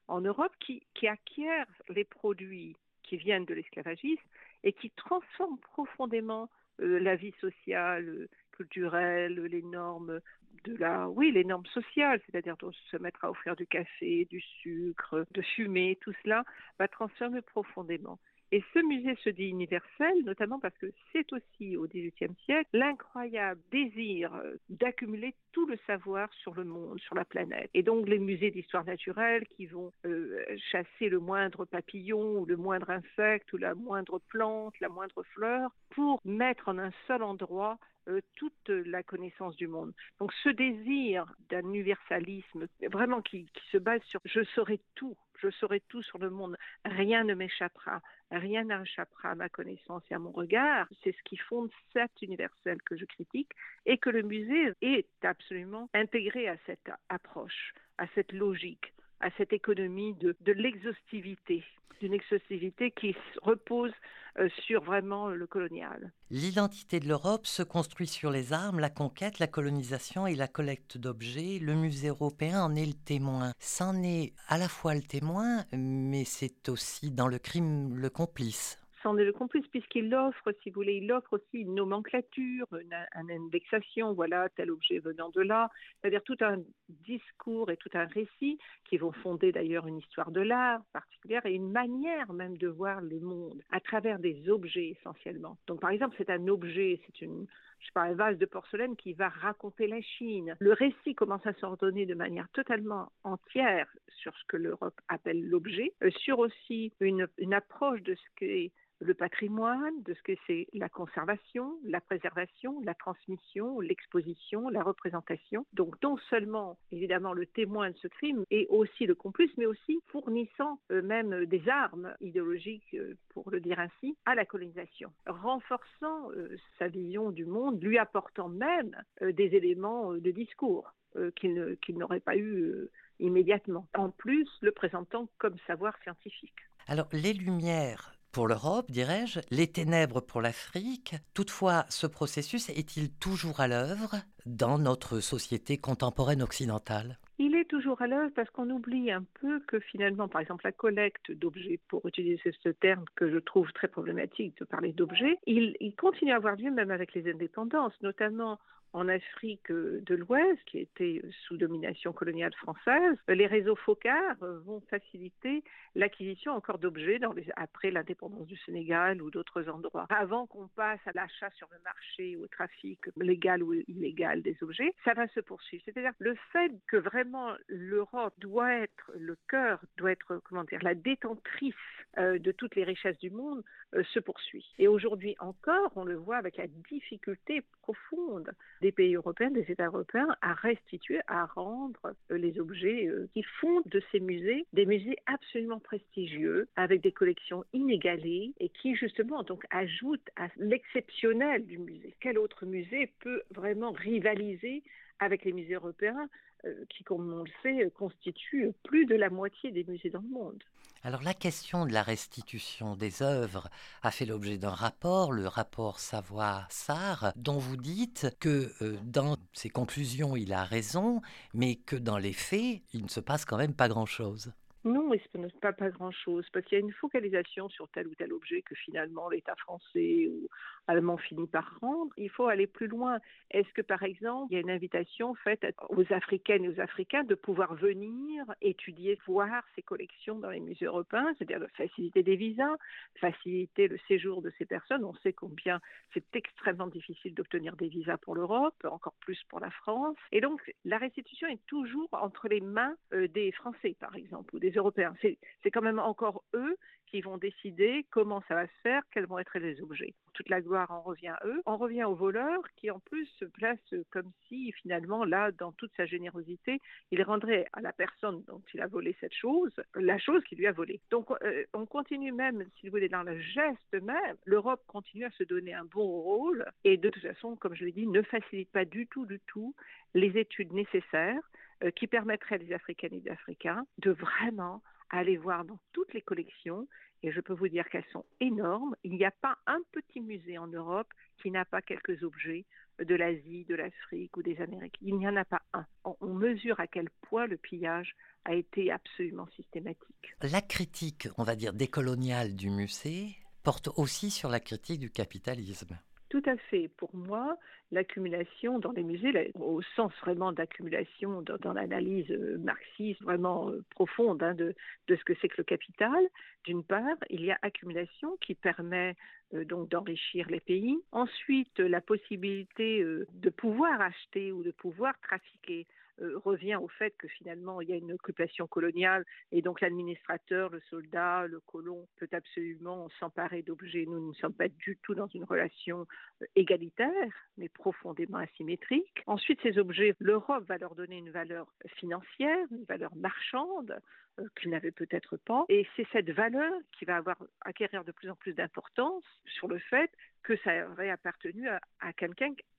en 0.08 0.22
Europe 0.22 0.54
qui 0.60 1.08
acquièrent 1.08 1.82
les 1.90 2.06
produits 2.06 2.76
qui 3.04 3.18
viennent 3.18 3.46
de 3.46 3.54
l'esclavagisme 3.54 4.24
et 4.64 4.74
qui 4.74 4.90
transforment 4.92 5.60
profondément 5.60 6.50
la 6.80 7.16
vie 7.16 7.34
sociale, 7.40 8.28
culturelle, 8.56 9.36
les 9.36 9.62
normes 9.62 10.20
de 10.64 10.76
la, 10.78 11.10
oui, 11.10 11.32
les 11.32 11.44
normes 11.44 11.66
sociales, 11.68 12.22
c'est-à-dire 12.26 12.58
de 12.58 12.72
se 12.92 12.98
mettre 12.98 13.24
à 13.26 13.30
offrir 13.30 13.56
du 13.56 13.68
café, 13.68 14.26
du 14.26 14.42
sucre, 14.62 15.26
de 15.32 15.42
fumer, 15.42 15.98
tout 16.02 16.14
cela 16.24 16.44
va 16.80 16.88
transformer 16.88 17.42
profondément. 17.42 18.20
Et 18.52 18.64
ce 18.74 18.80
musée 18.80 19.16
se 19.24 19.30
dit 19.30 19.50
universel, 19.50 20.24
notamment 20.24 20.60
parce 20.60 20.78
que 20.78 20.86
c'est 21.12 21.34
aussi 21.34 21.76
au 21.76 21.88
XVIIIe 21.88 22.36
siècle 22.46 22.70
l'incroyable 22.74 23.60
désir 23.72 24.32
d'accumuler 24.70 25.34
tout 25.52 25.66
le 25.66 25.78
savoir 25.88 26.32
sur 26.34 26.54
le 26.54 26.64
monde, 26.64 27.00
sur 27.00 27.16
la 27.16 27.26
planète. 27.26 27.70
Et 27.74 27.82
donc 27.82 28.08
les 28.08 28.20
musées 28.20 28.52
d'histoire 28.52 28.86
naturelle 28.86 29.48
qui 29.48 29.66
vont 29.66 29.92
euh, 30.06 30.46
chasser 30.72 31.10
le 31.10 31.20
moindre 31.20 31.66
papillon 31.66 32.40
ou 32.40 32.46
le 32.46 32.56
moindre 32.56 32.92
insecte 32.92 33.52
ou 33.52 33.58
la 33.58 33.74
moindre 33.74 34.20
plante, 34.30 34.80
la 34.80 34.90
moindre 34.90 35.24
fleur, 35.34 35.72
pour 35.90 36.22
mettre 36.24 36.70
en 36.70 36.78
un 36.78 36.92
seul 37.08 37.24
endroit 37.24 37.80
euh, 38.08 38.22
toute 38.36 38.70
la 38.70 39.04
connaissance 39.04 39.56
du 39.56 39.68
monde. 39.68 39.94
Donc 40.20 40.32
ce 40.44 40.50
désir 40.50 41.26
d'un 41.50 41.62
universalisme 41.62 42.68
vraiment 42.92 43.22
qui, 43.22 43.46
qui, 43.54 43.70
se 43.72 43.78
base 43.78 44.02
sur 44.04 44.22
je 44.26 44.44
saurai 44.56 44.80
tout, 44.96 45.18
je 45.40 45.50
saurai 45.50 45.82
tout 45.90 46.02
sur 46.04 46.18
le 46.18 46.30
monde, 46.30 46.58
rien 46.84 47.24
ne 47.24 47.34
m'échappera, 47.34 48.02
rien 48.32 48.64
n'échappera 48.64 49.32
à 49.32 49.36
ma 49.36 49.50
connaissance 49.50 50.04
et 50.10 50.14
à 50.14 50.20
mon 50.20 50.32
regard, 50.32 50.88
c'est 51.04 51.12
ce 51.12 51.24
qui 51.24 51.38
fonde 51.38 51.70
cet 51.94 52.12
universel 52.22 52.82
que 52.84 52.96
je 52.98 53.06
critique 53.06 53.52
et 53.86 53.98
que 53.98 54.10
le 54.10 54.22
musée 54.22 54.74
est 54.82 55.08
absolument 55.24 55.90
intégré 55.94 56.48
à 56.48 56.58
cette 56.66 56.90
approche, 57.10 57.74
à 57.98 58.08
cette 58.16 58.32
logique 58.34 58.94
à 59.20 59.30
cette 59.38 59.54
économie 59.54 60.14
de, 60.16 60.36
de 60.42 60.52
l'exhaustivité, 60.52 61.64
d'une 62.02 62.14
exhaustivité 62.14 62.92
qui 62.92 63.16
repose 63.42 63.92
euh, 64.38 64.50
sur 64.66 64.84
vraiment 64.84 65.30
le 65.30 65.48
colonial. 65.48 66.12
L'identité 66.30 67.00
de 67.00 67.08
l'Europe 67.08 67.48
se 67.48 67.64
construit 67.64 68.08
sur 68.08 68.32
les 68.32 68.52
armes, 68.52 68.80
la 68.80 68.90
conquête, 68.90 69.40
la 69.40 69.48
colonisation 69.48 70.28
et 70.28 70.36
la 70.36 70.50
collecte 70.50 70.98
d'objets. 70.98 71.58
Le 71.62 71.74
musée 71.74 72.10
européen 72.10 72.62
en 72.62 72.76
est 72.76 72.86
le 72.86 72.94
témoin. 72.94 73.54
C'en 73.60 74.04
est 74.04 74.34
à 74.50 74.58
la 74.58 74.68
fois 74.68 74.94
le 74.94 75.02
témoin, 75.02 75.64
mais 75.72 76.26
c'est 76.26 76.68
aussi 76.68 77.12
dans 77.12 77.30
le 77.30 77.40
crime 77.40 77.96
le 77.96 78.10
complice 78.10 78.78
c'en 79.06 79.14
le 79.14 79.32
complice 79.32 79.68
puisqu'il 79.68 80.14
offre, 80.16 80.52
si 80.64 80.72
vous 80.72 80.82
voulez, 80.82 80.96
il 80.96 81.12
offre 81.12 81.34
aussi 81.34 81.60
une 81.62 81.76
nomenclature, 81.76 82.66
une, 82.74 83.32
indexation, 83.32 84.14
voilà, 84.14 84.50
tel 84.50 84.72
objet 84.72 84.98
venant 84.98 85.30
de 85.30 85.42
là, 85.42 85.70
c'est-à-dire 86.02 86.24
tout 86.24 86.38
un 86.42 86.58
discours 86.90 87.70
et 87.70 87.78
tout 87.78 87.92
un 87.94 88.06
récit 88.06 88.58
qui 88.90 88.98
vont 88.98 89.12
fonder 89.12 89.52
d'ailleurs 89.52 89.86
une 89.86 90.00
histoire 90.00 90.32
de 90.32 90.42
l'art 90.42 90.82
particulière 90.92 91.46
et 91.46 91.54
une 91.54 91.72
manière 91.72 92.34
même 92.34 92.58
de 92.58 92.68
voir 92.68 93.00
le 93.00 93.20
monde 93.20 93.62
à 93.72 93.80
travers 93.80 94.18
des 94.18 94.50
objets 94.50 94.96
essentiellement. 95.00 95.56
Donc 95.68 95.82
par 95.82 95.92
exemple, 95.92 96.16
c'est 96.18 96.32
un 96.32 96.48
objet, 96.48 97.00
c'est 97.06 97.22
une, 97.22 97.46
je 97.80 98.00
un 98.00 98.14
vase 98.14 98.40
de 98.40 98.46
porcelaine 98.46 98.96
qui 98.96 99.14
va 99.14 99.30
raconter 99.30 99.86
la 99.88 100.02
Chine. 100.02 100.56
Le 100.60 100.74
récit 100.74 101.14
commence 101.14 101.46
à 101.46 101.54
s'ordonner 101.54 102.08
de 102.08 102.16
manière 102.16 102.50
totalement 102.54 103.12
entière 103.24 103.88
sur 104.08 104.36
ce 104.36 104.44
que 104.48 104.58
l'Europe 104.58 105.00
appelle 105.10 105.48
l'objet, 105.48 105.94
euh, 106.04 106.10
sur 106.12 106.40
aussi 106.40 106.92
une, 107.00 107.28
une 107.38 107.54
approche 107.54 108.02
de 108.02 108.16
ce 108.16 108.26
qu'est 108.36 108.72
le 109.00 109.14
patrimoine, 109.14 110.02
de 110.04 110.14
ce 110.14 110.22
que 110.22 110.34
c'est 110.48 110.68
la 110.74 110.90
conservation, 110.90 111.78
la 111.84 112.02
préservation, 112.02 112.82
la 112.82 112.94
transmission, 112.94 113.80
l'exposition, 113.80 114.70
la 114.70 114.84
représentation. 114.84 115.66
Donc 115.74 116.02
non 116.02 116.18
seulement 116.30 116.78
évidemment 116.92 117.34
le 117.34 117.46
témoin 117.46 117.92
de 117.92 117.98
ce 117.98 118.08
crime 118.08 118.44
et 118.52 118.68
aussi 118.70 119.06
le 119.06 119.16
complice, 119.16 119.52
mais 119.58 119.66
aussi 119.66 120.00
fournissant 120.08 120.80
eux 120.92 121.02
même 121.02 121.46
des 121.46 121.68
armes 121.68 122.14
idéologiques, 122.22 122.96
euh, 122.96 123.16
pour 123.30 123.50
le 123.52 123.60
dire 123.60 123.80
ainsi, 123.80 124.18
à 124.26 124.36
la 124.36 124.46
colonisation, 124.46 125.12
renforçant 125.28 126.32
euh, 126.32 126.56
sa 126.80 126.88
vision 126.88 127.32
du 127.32 127.46
monde, 127.46 127.82
lui 127.84 127.98
apportant 127.98 128.50
même 128.50 128.96
euh, 129.22 129.32
des 129.32 129.56
éléments 129.56 130.14
de 130.14 130.32
discours 130.32 130.94
qu'il 131.38 131.98
n'aurait 131.98 132.20
pas 132.20 132.36
eu 132.36 132.90
immédiatement. 133.22 133.88
En 133.96 134.10
plus, 134.10 134.50
le 134.60 134.74
présentant 134.74 135.30
comme 135.38 135.56
savoir 135.66 135.98
scientifique. 136.04 136.60
Alors, 136.88 137.08
les 137.14 137.32
Lumières 137.32 138.15
pour 138.36 138.50
l'Europe, 138.50 138.92
dirais-je, 138.92 139.40
les 139.50 139.68
ténèbres 139.68 140.20
pour 140.20 140.42
l'Afrique. 140.42 141.16
Toutefois, 141.34 141.86
ce 141.88 142.06
processus 142.06 142.68
est-il 142.68 143.10
toujours 143.10 143.62
à 143.62 143.70
l'œuvre 143.70 144.16
dans 144.46 144.78
notre 144.78 145.22
société 145.22 145.78
contemporaine 145.78 146.44
occidentale? 146.44 147.18
Il 147.40 147.56
est 147.56 147.64
toujours 147.64 148.02
à 148.02 148.08
l'œuvre 148.08 148.34
parce 148.36 148.50
qu'on 148.50 148.70
oublie 148.70 149.10
un 149.10 149.24
peu 149.40 149.62
que 149.62 149.80
finalement, 149.80 150.28
par 150.28 150.42
exemple, 150.42 150.66
la 150.66 150.74
collecte 150.74 151.32
d'objets, 151.32 151.80
pour 151.88 152.06
utiliser 152.06 152.54
ce 152.62 152.68
terme 152.68 153.06
que 153.16 153.32
je 153.32 153.38
trouve 153.38 153.72
très 153.72 153.88
problématique 153.88 154.58
de 154.60 154.66
parler 154.66 154.92
d'objets, 154.92 155.38
il, 155.48 155.78
il 155.80 155.96
continue 155.96 156.34
à 156.34 156.36
avoir 156.36 156.58
lieu 156.58 156.72
même 156.72 156.92
avec 156.92 157.14
les 157.14 157.32
indépendances, 157.32 157.94
notamment 158.02 158.60
en 158.96 159.10
Afrique 159.10 159.72
de 159.72 160.16
l'Ouest, 160.16 160.64
qui 160.66 160.80
était 160.80 161.22
sous 161.46 161.58
domination 161.58 162.14
coloniale 162.14 162.54
française, 162.54 163.18
les 163.28 163.46
réseaux 163.46 163.76
FOCAR 163.76 164.36
vont 164.40 164.82
faciliter 164.90 165.64
l'acquisition 165.96 166.54
encore 166.54 166.80
d'objets 166.80 167.20
après 167.58 167.92
l'indépendance 167.92 168.48
du 168.48 168.56
Sénégal 168.58 169.22
ou 169.22 169.30
d'autres 169.30 169.68
endroits. 169.68 170.06
Avant 170.10 170.48
qu'on 170.48 170.70
passe 170.70 171.02
à 171.06 171.12
l'achat 171.14 171.50
sur 171.58 171.68
le 171.72 171.78
marché, 171.84 172.38
au 172.38 172.48
trafic 172.48 173.00
légal 173.18 173.64
ou 173.64 173.74
illégal 173.74 174.42
des 174.42 174.56
objets, 174.62 174.94
ça 175.04 175.14
va 175.14 175.28
se 175.28 175.42
poursuivre. 175.42 175.84
C'est-à-dire 175.86 176.14
le 176.20 176.36
fait 176.54 176.72
que 176.88 176.96
vraiment 176.96 177.54
l'Europe 177.68 178.34
doit 178.38 178.74
être 178.76 179.12
le 179.18 179.38
cœur, 179.50 179.82
doit 179.98 180.12
être 180.12 180.42
comment 180.46 180.64
dire 180.64 180.82
la 180.84 180.96
détentrice 180.96 181.76
euh, 182.18 182.40
de 182.40 182.52
toutes 182.54 182.76
les 182.76 182.86
richesses 182.86 183.18
du 183.20 183.30
monde 183.30 183.62
euh, 183.94 184.04
se 184.14 184.20
poursuit. 184.20 184.66
Et 184.80 184.88
aujourd'hui 184.88 185.36
encore, 185.40 185.92
on 185.98 186.06
le 186.06 186.16
voit 186.16 186.38
avec 186.38 186.56
la 186.56 186.68
difficulté 186.68 187.62
profonde 187.82 188.52
des 188.86 188.92
pays 188.92 189.16
européens, 189.16 189.50
des 189.50 189.72
États 189.72 189.88
européens, 189.88 190.28
à 190.44 190.54
restituer, 190.54 191.20
à 191.26 191.46
rendre 191.48 192.14
euh, 192.30 192.38
les 192.38 192.60
objets 192.60 193.10
qui 193.34 193.42
font 193.60 193.82
de 193.88 194.00
ces 194.12 194.20
musées 194.20 194.68
des 194.74 194.86
musées 194.86 195.18
absolument 195.26 195.80
prestigieux, 195.80 196.68
avec 196.76 197.02
des 197.02 197.12
collections 197.12 197.64
inégalées 197.74 198.54
et 198.60 198.70
qui 198.70 198.96
justement 198.96 199.42
donc 199.42 199.64
ajoutent 199.72 200.30
à 200.36 200.50
l'exceptionnel 200.58 201.66
du 201.66 201.80
musée. 201.80 202.14
Quel 202.20 202.38
autre 202.38 202.68
musée 202.68 203.12
peut 203.22 203.42
vraiment 203.50 203.92
rivaliser 203.92 204.84
avec 205.20 205.46
les 205.46 205.54
musées 205.54 205.74
européens 205.74 206.28
euh, 206.66 206.86
qui, 206.90 207.04
comme 207.04 207.32
on 207.34 207.44
le 207.44 207.52
sait, 207.62 207.92
constituent 207.92 208.72
plus 208.84 209.06
de 209.06 209.16
la 209.16 209.30
moitié 209.30 209.72
des 209.72 209.84
musées 209.84 210.10
dans 210.10 210.22
le 210.22 210.30
monde. 210.30 210.64
Alors 211.04 211.22
la 211.22 211.36
question 211.36 211.86
de 211.86 211.94
la 211.94 212.02
restitution 212.02 212.96
des 212.96 213.22
œuvres 213.22 213.70
a 214.02 214.10
fait 214.10 214.26
l'objet 214.26 214.58
d'un 214.58 214.72
rapport, 214.72 215.32
le 215.32 215.48
rapport 215.48 216.00
Savoie-Sarr, 216.00 217.32
dont 217.36 217.60
vous 217.60 217.78
dites 217.78 218.36
que 218.40 218.72
euh, 218.82 218.98
dans 219.04 219.38
ses 219.54 219.70
conclusions 219.70 220.36
il 220.36 220.52
a 220.52 220.64
raison, 220.64 221.22
mais 221.54 221.76
que 221.76 221.96
dans 221.96 222.18
les 222.18 222.34
faits 222.34 222.82
il 222.94 223.04
ne 223.04 223.08
se 223.08 223.20
passe 223.20 223.46
quand 223.46 223.58
même 223.58 223.76
pas 223.76 223.88
grand-chose. 223.88 224.52
Non, 224.86 225.12
il 225.16 225.42
ne 225.42 225.50
se 225.50 225.58
passe 225.58 225.76
pas, 225.76 225.90
grand-chose, 225.90 226.48
parce 226.54 226.64
qu'il 226.64 226.78
y 226.78 226.82
a 226.82 226.86
une 226.86 226.94
focalisation 226.94 227.70
sur 227.70 227.90
tel 227.90 228.08
ou 228.08 228.14
tel 228.14 228.32
objet 228.32 228.62
que 228.62 228.76
finalement 228.76 229.30
l'État 229.30 229.56
français 229.56 230.28
ou 230.30 230.48
allemand 230.86 231.18
finit 231.18 231.48
par 231.48 231.80
rendre. 231.80 232.14
Il 232.18 232.30
faut 232.30 232.46
aller 232.46 232.68
plus 232.68 232.86
loin. 232.86 233.18
Est-ce 233.50 233.74
que, 233.74 233.82
par 233.82 234.04
exemple, 234.04 234.52
il 234.52 234.54
y 234.54 234.58
a 234.58 234.62
une 234.62 234.70
invitation 234.70 235.34
faite 235.34 235.66
aux 235.90 236.14
Africaines 236.14 236.66
et 236.66 236.70
aux 236.70 236.80
Africains 236.80 237.24
de 237.24 237.34
pouvoir 237.34 237.74
venir 237.74 238.46
étudier, 238.62 239.18
voir 239.26 239.64
ces 239.74 239.82
collections 239.82 240.38
dans 240.38 240.52
les 240.52 240.60
musées 240.60 240.86
européens, 240.86 241.34
c'est-à-dire 241.36 241.62
de 241.62 241.72
faciliter 241.76 242.22
des 242.22 242.36
visas, 242.36 242.76
faciliter 243.20 243.88
le 243.88 243.98
séjour 244.08 244.44
de 244.44 244.52
ces 244.60 244.66
personnes? 244.66 245.04
On 245.04 245.16
sait 245.16 245.34
combien 245.34 245.82
c'est 246.14 246.36
extrêmement 246.36 246.86
difficile 246.86 247.34
d'obtenir 247.34 247.76
des 247.76 247.88
visas 247.88 248.18
pour 248.18 248.36
l'Europe, 248.36 248.76
encore 248.86 249.16
plus 249.20 249.42
pour 249.50 249.60
la 249.60 249.72
France. 249.72 250.16
Et 250.32 250.42
donc, 250.42 250.62
la 250.84 251.00
restitution 251.00 251.48
est 251.48 251.66
toujours 251.66 252.10
entre 252.12 252.48
les 252.48 252.62
mains 252.62 252.96
euh, 253.14 253.28
des 253.28 253.52
Français, 253.52 253.96
par 254.00 254.16
exemple, 254.16 254.56
ou 254.56 254.60
des 254.60 254.75
Européens. 254.76 255.14
C'est 255.22 255.72
quand 255.72 255.82
même 255.82 256.00
encore 256.00 256.44
eux 256.54 256.76
qui 257.08 257.22
vont 257.22 257.38
décider 257.38 258.06
comment 258.10 258.42
ça 258.48 258.56
va 258.56 258.68
se 258.68 258.82
faire, 258.84 259.02
quels 259.12 259.26
vont 259.26 259.40
être 259.40 259.58
les 259.60 259.82
objets. 259.82 260.14
Toute 260.34 260.50
la 260.50 260.60
gloire 260.62 260.92
en 260.92 261.02
revient 261.02 261.30
à 261.30 261.40
eux. 261.46 261.62
On 261.66 261.78
revient 261.78 262.04
aux 262.04 262.16
voleurs 262.16 262.64
qui 262.76 262.90
en 262.92 263.00
plus 263.00 263.28
se 263.40 263.46
placent 263.46 263.96
comme 264.10 264.32
si 264.48 264.72
finalement 264.74 265.24
là, 265.24 265.52
dans 265.52 265.72
toute 265.72 265.92
sa 265.96 266.06
générosité, 266.06 266.80
il 267.12 267.22
rendrait 267.24 267.68
à 267.74 267.82
la 267.82 267.94
personne 267.94 268.44
dont 268.48 268.62
il 268.74 268.82
a 268.82 268.88
volé 268.88 269.16
cette 269.20 269.34
chose 269.34 269.72
la 269.96 270.18
chose 270.18 270.44
qui 270.44 270.56
lui 270.56 270.68
a 270.68 270.72
volé. 270.72 271.00
Donc 271.12 271.32
euh, 271.32 271.64
on 271.74 271.86
continue 271.86 272.32
même, 272.32 272.66
si 272.80 272.88
vous 272.88 272.92
voulez, 272.92 273.10
dans 273.10 273.24
le 273.24 273.40
geste 273.40 273.94
même, 273.94 274.36
l'Europe 274.46 274.84
continue 274.88 275.26
à 275.26 275.32
se 275.32 275.44
donner 275.44 275.74
un 275.74 275.86
bon 275.86 276.22
rôle 276.22 276.66
et 276.84 276.98
de 276.98 277.10
toute 277.10 277.24
façon, 277.24 277.56
comme 277.56 277.76
je 277.76 277.86
l'ai 277.86 277.92
dit, 277.92 278.08
ne 278.08 278.22
facilite 278.24 278.72
pas 278.72 278.86
du 278.86 279.08
tout, 279.08 279.26
du 279.26 279.40
tout 279.48 279.76
les 280.14 280.38
études 280.38 280.74
nécessaires 280.74 281.42
euh, 281.84 281.92
qui 281.92 282.08
permettraient 282.08 282.56
à 282.56 282.60
des 282.60 282.74
Africaines 282.74 283.14
et 283.14 283.20
des 283.20 283.30
Africains 283.30 283.86
de 284.00 284.12
vraiment 284.12 284.82
aller 285.10 285.38
voir 285.38 285.66
dans 285.66 285.80
toutes 285.94 286.14
les 286.14 286.22
collections, 286.22 286.88
et 287.24 287.32
je 287.32 287.42
peux 287.42 287.54
vous 287.54 287.68
dire 287.68 287.88
qu'elles 287.90 288.06
sont 288.12 288.26
énormes. 288.40 288.96
Il 289.04 289.14
n'y 289.14 289.26
a 289.26 289.32
pas 289.32 289.58
un 289.68 289.80
petit 289.92 290.22
musée 290.22 290.58
en 290.58 290.68
Europe 290.68 291.12
qui 291.42 291.52
n'a 291.52 291.66
pas 291.66 291.82
quelques 291.82 292.24
objets 292.24 292.66
de 293.00 293.16
l'Asie, 293.16 293.66
de 293.66 293.76
l'Afrique 293.76 294.36
ou 294.38 294.44
des 294.44 294.60
Amériques. 294.62 294.98
Il 295.02 295.18
n'y 295.18 295.28
en 295.28 295.36
a 295.36 295.46
pas 295.46 295.62
un. 295.74 295.86
On 296.04 296.34
mesure 296.34 296.80
à 296.80 296.88
quel 296.88 297.10
point 297.22 297.46
le 297.46 297.58
pillage 297.58 298.16
a 298.46 298.54
été 298.54 298.92
absolument 298.92 299.48
systématique. 299.56 300.36
La 300.42 300.62
critique, 300.62 301.28
on 301.38 301.44
va 301.44 301.56
dire, 301.56 301.74
décoloniale 301.74 302.56
du 302.56 302.70
musée 302.70 303.36
porte 303.64 303.90
aussi 303.98 304.32
sur 304.32 304.50
la 304.50 304.60
critique 304.60 305.00
du 305.00 305.10
capitalisme. 305.10 305.98
Tout 306.36 306.50
à 306.50 306.58
fait. 306.58 306.90
Pour 306.98 307.16
moi, 307.16 307.58
l'accumulation 307.92 308.78
dans 308.78 308.92
les 308.92 309.04
musées, 309.04 309.54
au 309.56 309.82
sens 309.96 310.12
vraiment 310.20 310.52
d'accumulation 310.52 311.42
dans, 311.42 311.72
l'analyse 311.72 312.30
euh, 312.30 312.58
marxiste 312.58 313.22
vraiment 313.22 313.70
euh, 313.70 313.86
profonde 313.92 314.44
hein, 314.44 314.54
de, 314.54 314.76
ce 315.08 315.24
que 315.24 315.32
c'est 315.40 315.48
que 315.48 315.60
le 315.60 315.64
capital, 315.64 316.28
d'une 316.66 316.84
part, 316.84 317.16
il 317.30 317.46
y 317.46 317.52
a 317.52 317.60
accumulation 317.62 318.36
qui 318.42 318.54
permet 318.54 319.16
euh, 319.54 319.64
donc 319.64 319.88
d'enrichir 319.88 320.50
les 320.50 320.60
pays. 320.60 320.98
Ensuite, 321.14 321.80
la 321.80 322.02
possibilité 322.02 323.02
de 323.02 323.50
pouvoir 323.50 324.02
acheter 324.02 324.52
ou 324.52 324.62
de 324.62 324.72
pouvoir 324.72 325.18
trafiquer 325.22 325.88
euh, 326.22 326.38
revient 326.44 326.76
au 326.76 326.88
fait 326.88 327.16
que 327.18 327.28
finalement 327.28 327.82
il 327.82 327.90
y 327.90 327.94
a 327.94 327.98
une 327.98 328.14
occupation 328.14 328.68
coloniale 328.68 329.26
et 329.52 329.62
donc 329.62 329.82
l'administrateur, 329.82 330.70
le 330.70 330.80
soldat, 330.90 331.48
le 331.48 331.60
colon 331.60 332.08
peut 332.18 332.30
absolument 332.32 333.10
s'emparer 333.20 333.62
d'objets. 333.62 334.06
Nous 334.08 334.30
ne 334.30 334.34
sommes 334.34 334.54
pas 334.54 334.68
du 334.68 334.98
tout 335.04 335.16
dans 335.16 335.28
une 335.28 335.44
relation 335.44 336.08
euh, 336.42 336.46
égalitaire, 336.56 337.34
mais 337.58 337.70
profondément 337.70 338.38
asymétrique. 338.38 339.24
Ensuite, 339.28 339.60
ces 339.62 339.78
objets, 339.78 340.16
l'Europe 340.20 340.66
va 340.68 340.78
leur 340.78 340.96
donner 340.96 341.18
une 341.18 341.32
valeur 341.32 341.74
financière, 341.98 342.66
une 342.72 342.86
valeur 342.86 343.16
marchande 343.16 344.00
euh, 344.40 344.48
qu'ils 344.60 344.72
n'avaient 344.72 344.92
peut-être 344.92 345.38
pas. 345.38 345.66
Et 345.70 345.88
c'est 345.96 346.08
cette 346.12 346.30
valeur 346.30 346.74
qui 346.92 347.06
va 347.06 347.18
avoir 347.18 347.38
acquérir 347.62 348.04
de 348.04 348.12
plus 348.12 348.30
en 348.30 348.36
plus 348.36 348.54
d'importance 348.54 349.24
sur 349.46 349.68
le 349.68 349.80
fait 349.80 350.12
que 350.44 350.56
ça 350.58 350.90
aurait 350.90 351.10
appartenu 351.10 351.68
à, 351.68 351.80
à 352.00 352.14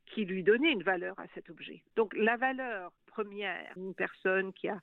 qui 0.07 0.25
lui 0.25 0.43
donnait 0.43 0.73
une 0.73 0.83
valeur 0.83 1.19
à 1.19 1.27
cet 1.35 1.51
objet. 1.51 1.83
Donc 1.97 2.15
la 2.15 2.37
valeur 2.37 2.93
première 3.07 3.73
d'une 3.77 3.95
personne 3.95 4.53
qui 4.53 4.69
a 4.69 4.81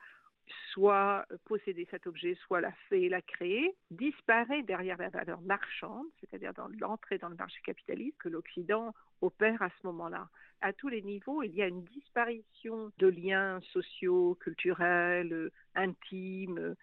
soit 0.72 1.26
possédé 1.46 1.88
cet 1.90 2.08
objet, 2.08 2.36
soit 2.46 2.62
l'a 2.62 2.74
fait, 2.90 3.08
l'a 3.08 3.22
créé, 3.22 3.76
disparaît 3.92 4.64
derrière 4.64 4.98
la 4.98 5.10
valeur 5.10 5.42
marchande, 5.42 6.06
c'est-à-dire 6.20 6.54
dans 6.54 6.68
l'entrée 6.80 7.18
dans 7.18 7.30
le 7.30 7.36
marché 7.36 7.60
capitaliste 7.64 8.18
que 8.18 8.30
l'Occident 8.30 8.94
opère 9.22 9.62
à 9.62 9.70
ce 9.70 9.88
moment-là. 9.88 10.28
À 10.62 10.74
tous 10.74 10.90
les 10.90 11.02
niveaux, 11.02 11.44
il 11.44 11.54
y 11.56 11.62
a 11.62 11.68
une 11.68 11.84
disparition 11.84 12.92
de 12.98 13.08
liens 13.08 13.60
sociaux, 13.72 14.38
culturels, 14.42 15.50
intimes, 15.76 16.76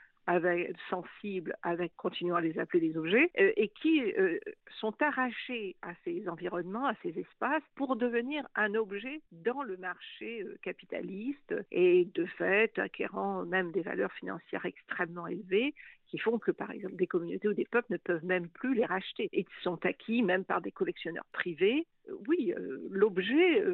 sensibles, 0.88 1.56
avec, 1.62 1.94
continuons 1.96 2.36
à 2.36 2.40
les 2.40 2.58
appeler 2.58 2.88
des 2.88 2.96
objets, 2.96 3.30
euh, 3.38 3.52
et 3.56 3.68
qui 3.68 4.02
euh, 4.02 4.38
sont 4.78 4.94
arrachés 5.00 5.76
à 5.82 5.92
ces 6.04 6.28
environnements, 6.28 6.86
à 6.86 6.94
ces 7.02 7.18
espaces, 7.18 7.62
pour 7.74 7.96
devenir 7.96 8.46
un 8.54 8.74
objet 8.74 9.20
dans 9.32 9.62
le 9.62 9.76
marché 9.76 10.42
euh, 10.42 10.58
capitaliste, 10.62 11.54
et 11.70 12.06
de 12.14 12.26
fait 12.26 12.78
acquérant 12.78 13.44
même 13.44 13.72
des 13.72 13.82
valeurs 13.82 14.12
financières 14.12 14.66
extrêmement 14.66 15.26
élevées, 15.26 15.74
qui 16.06 16.18
font 16.18 16.38
que, 16.38 16.50
par 16.50 16.70
exemple, 16.72 16.96
des 16.96 17.06
communautés 17.06 17.48
ou 17.48 17.54
des 17.54 17.66
peuples 17.70 17.92
ne 17.92 17.96
peuvent 17.96 18.24
même 18.24 18.48
plus 18.48 18.74
les 18.74 18.84
racheter 18.84 19.28
et 19.32 19.46
sont 19.62 19.84
acquis 19.86 20.22
même 20.22 20.44
par 20.44 20.60
des 20.60 20.72
collectionneurs 20.72 21.26
privés. 21.32 21.86
Oui, 22.26 22.52
l'objet 22.90 23.64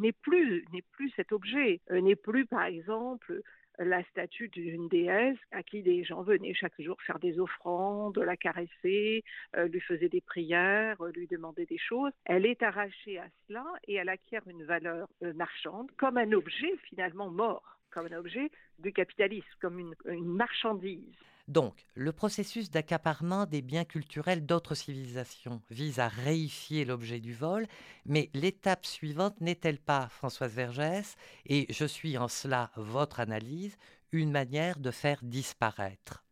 n'est 0.00 0.12
plus 0.12 0.64
n'est 0.72 0.84
plus 0.92 1.10
cet 1.16 1.32
objet, 1.32 1.82
n'est 1.90 2.16
plus, 2.16 2.46
par 2.46 2.64
exemple, 2.64 3.42
la 3.84 4.04
statue 4.04 4.48
d'une 4.48 4.88
déesse 4.88 5.38
à 5.52 5.62
qui 5.62 5.82
des 5.82 6.04
gens 6.04 6.22
venaient 6.22 6.54
chaque 6.54 6.80
jour 6.80 7.00
faire 7.02 7.18
des 7.18 7.40
offrandes, 7.40 8.18
la 8.18 8.36
caresser, 8.36 9.24
euh, 9.56 9.68
lui 9.68 9.80
faisaient 9.80 10.08
des 10.08 10.20
prières, 10.20 11.00
euh, 11.00 11.10
lui 11.12 11.26
demandaient 11.26 11.66
des 11.66 11.78
choses. 11.78 12.12
Elle 12.26 12.46
est 12.46 12.62
arrachée 12.62 13.18
à 13.18 13.26
cela 13.48 13.64
et 13.88 13.94
elle 13.94 14.08
acquiert 14.08 14.46
une 14.46 14.64
valeur 14.64 15.08
euh, 15.22 15.32
marchande 15.32 15.90
comme 15.96 16.18
un 16.18 16.32
objet 16.32 16.76
finalement 16.88 17.30
mort, 17.30 17.78
comme 17.90 18.06
un 18.06 18.18
objet 18.18 18.50
du 18.78 18.92
capitalisme, 18.92 19.48
comme 19.60 19.78
une 19.78 20.24
marchandise. 20.24 21.16
Donc, 21.50 21.84
le 21.96 22.12
processus 22.12 22.70
d'accaparement 22.70 23.44
des 23.44 23.60
biens 23.60 23.84
culturels 23.84 24.46
d'autres 24.46 24.76
civilisations 24.76 25.60
vise 25.68 25.98
à 25.98 26.06
réifier 26.06 26.84
l'objet 26.84 27.18
du 27.18 27.34
vol, 27.34 27.66
mais 28.06 28.30
l'étape 28.34 28.86
suivante 28.86 29.40
n'est-elle 29.40 29.80
pas, 29.80 30.06
Françoise 30.10 30.54
Vergès, 30.54 31.16
et 31.46 31.66
je 31.68 31.84
suis 31.84 32.16
en 32.16 32.28
cela 32.28 32.70
votre 32.76 33.18
analyse, 33.18 33.76
une 34.12 34.30
manière 34.30 34.78
de 34.78 34.92
faire 34.92 35.18
disparaître? 35.24 36.22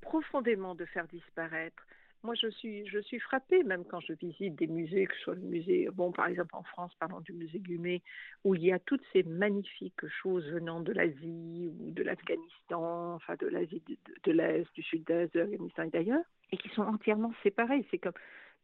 Profondément 0.00 0.74
de 0.74 0.86
faire 0.86 1.08
disparaître 1.08 1.86
moi, 2.24 2.34
je 2.34 2.48
suis, 2.48 2.86
je 2.86 2.98
suis 2.98 3.20
frappée, 3.20 3.62
même 3.62 3.84
quand 3.84 4.00
je 4.00 4.14
visite 4.14 4.56
des 4.56 4.66
musées, 4.66 5.06
que 5.06 5.14
ce 5.14 5.20
soit 5.20 5.34
le 5.34 5.42
musée, 5.42 5.88
bon, 5.92 6.10
par 6.10 6.26
exemple 6.26 6.56
en 6.56 6.62
France, 6.62 6.92
parlons 6.98 7.20
du 7.20 7.34
musée 7.34 7.60
Gumet, 7.60 8.02
où 8.44 8.54
il 8.54 8.64
y 8.64 8.72
a 8.72 8.78
toutes 8.78 9.04
ces 9.12 9.22
magnifiques 9.24 10.06
choses 10.22 10.46
venant 10.50 10.80
de 10.80 10.92
l'Asie 10.92 11.70
ou 11.78 11.90
de 11.90 12.02
l'Afghanistan, 12.02 13.14
enfin 13.14 13.34
de 13.38 13.46
l'Asie 13.46 13.82
de, 14.24 14.32
l'Est, 14.32 14.66
du 14.74 14.82
Sud-Est, 14.82 15.34
de 15.34 15.40
l'Afghanistan 15.40 15.82
et 15.84 15.90
d'ailleurs, 15.90 16.24
et 16.50 16.56
qui 16.56 16.70
sont 16.70 16.82
entièrement 16.82 17.34
séparés. 17.42 17.86
C'est 17.90 17.98
comme 17.98 18.14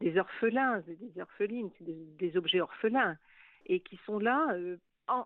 des 0.01 0.17
orphelins, 0.19 0.83
des 0.87 1.21
orphelines, 1.21 1.71
des, 1.81 2.37
objets 2.39 2.63
orphelins. 2.63 3.19
et 3.67 3.81
qui 3.81 3.99
sont 4.07 4.19
là 4.19 4.57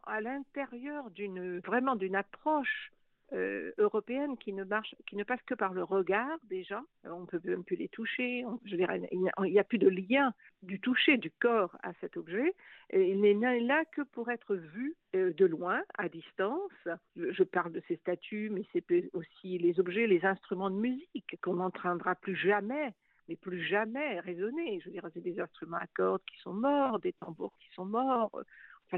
à 0.07 0.21
l'intérieur 0.21 1.11
d'une 1.11 1.61
vraiment 1.61 1.95
d'une 1.95 2.17
approche 2.17 2.91
euh, 3.35 3.73
européenne 3.79 4.37
qui 4.39 4.53
ne 4.53 4.65
marche, 4.65 4.95
qui 5.07 5.17
ne 5.17 5.25
passe 5.25 5.43
que 5.43 5.55
par 5.55 5.75
le 5.75 5.83
regard 5.83 6.39
déjà. 6.45 6.81
on 7.05 7.21
ne 7.21 7.27
peut 7.27 7.41
même 7.45 7.65
plus 7.65 7.77
les 7.77 7.89
toucher. 7.89 8.45
je 8.65 8.77
dirais, 8.77 9.01
il 9.11 9.53
n'y 9.53 9.59
a 9.59 9.65
plus 9.65 9.79
de 9.79 9.89
lien 9.89 10.33
du 10.63 10.81
toucher 10.81 11.17
du 11.17 11.31
corps 11.31 11.77
à 11.83 11.93
cet 12.01 12.17
objet. 12.17 12.55
Et 12.91 13.11
il 13.11 13.21
n'est 13.21 13.61
là 13.61 13.85
que 13.87 14.03
pour 14.03 14.31
être 14.31 14.55
vu 14.55 14.95
euh, 15.17 15.33
de 15.33 15.47
loin, 15.47 15.83
à 15.99 16.09
distance. 16.09 16.71
Je, 17.17 17.43
parle 17.43 17.73
de 17.73 17.83
ces 17.89 17.97
statues, 17.97 18.51
mais 18.51 18.65
c'est 18.73 18.85
aussi 19.13 19.59
les 19.59 19.81
objets, 19.81 20.07
les 20.07 20.25
instruments 20.25 20.71
de 20.71 20.77
musique 20.77 21.37
qu'on 21.43 21.55
n'entendra 21.55 22.15
plus 22.15 22.37
jamais 22.37 22.95
mais 23.27 23.37
plus 23.37 23.65
jamais 23.65 24.21
résonner. 24.21 24.81
Je 24.81 24.87
veux 24.87 24.93
dire, 24.93 25.09
c'est 25.15 25.23
des 25.23 25.41
instruments 25.41 25.79
à 25.79 25.87
cordes 25.87 26.23
qui 26.27 26.39
sont 26.41 26.53
morts, 26.53 27.01
des 27.01 27.15
tambours 27.15 27.57
qui 27.59 27.75
sont 27.75 27.87
morts, 27.87 28.43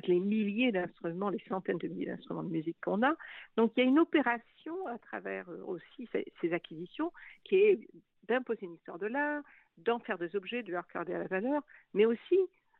les 0.06 0.20
milliers 0.20 0.72
d'instruments, 0.72 1.30
les 1.30 1.42
centaines 1.48 1.78
de 1.78 1.88
milliers 1.88 2.06
d'instruments 2.06 2.42
de 2.42 2.50
musique 2.50 2.76
qu'on 2.82 3.02
a. 3.02 3.14
Donc 3.56 3.72
il 3.76 3.84
y 3.84 3.86
a 3.86 3.88
une 3.88 3.98
opération 3.98 4.86
à 4.86 4.98
travers 4.98 5.48
euh, 5.48 5.62
aussi 5.66 6.08
ces, 6.12 6.52
acquisitions 6.52 7.12
qui 7.44 7.56
est 7.56 7.88
d'imposer 8.28 8.66
une 8.66 8.74
histoire 8.74 8.98
de 8.98 9.06
l'art, 9.06 9.42
d'en 9.78 9.98
faire 9.98 10.18
des 10.18 10.34
objets, 10.36 10.62
de 10.62 10.72
leur 10.72 10.80
accorder 10.80 11.14
à 11.14 11.18
la 11.18 11.26
valeur, 11.26 11.62
mais 11.94 12.06
aussi 12.06 12.38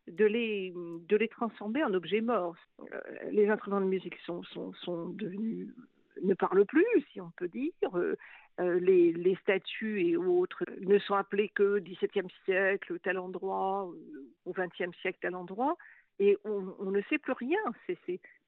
de 0.08 0.24
les, 0.24 0.72
de 0.74 1.16
les 1.16 1.28
transformer 1.28 1.82
en 1.84 1.94
objets 1.94 2.20
morts. 2.20 2.56
Euh, 2.92 3.00
les 3.30 3.48
instruments 3.48 3.80
de 3.80 3.86
musique 3.86 4.16
sont, 4.24 4.42
sont, 4.44 4.72
sont 4.74 5.08
devenus 5.08 5.68
ne 6.22 6.34
parlent 6.34 6.64
plus, 6.64 6.86
si 7.12 7.20
on 7.20 7.30
peut 7.36 7.48
dire. 7.48 7.72
Euh, 7.94 8.80
les, 8.80 9.36
statues 9.42 10.02
et 10.02 10.16
autres 10.16 10.64
ne 10.80 10.98
sont 10.98 11.14
appelés 11.14 11.50
que 11.50 11.78
17e 11.78 12.28
siècle, 12.44 12.98
tel 13.00 13.18
endroit, 13.18 13.90
ou 14.46 14.52
20e 14.52 14.94
siècle, 15.00 15.18
tel 15.20 15.34
endroit 15.34 15.76
et 16.18 16.36
on, 16.44 16.90
ne 16.90 17.02
sait 17.08 17.18
plus 17.18 17.32
rien. 17.32 17.58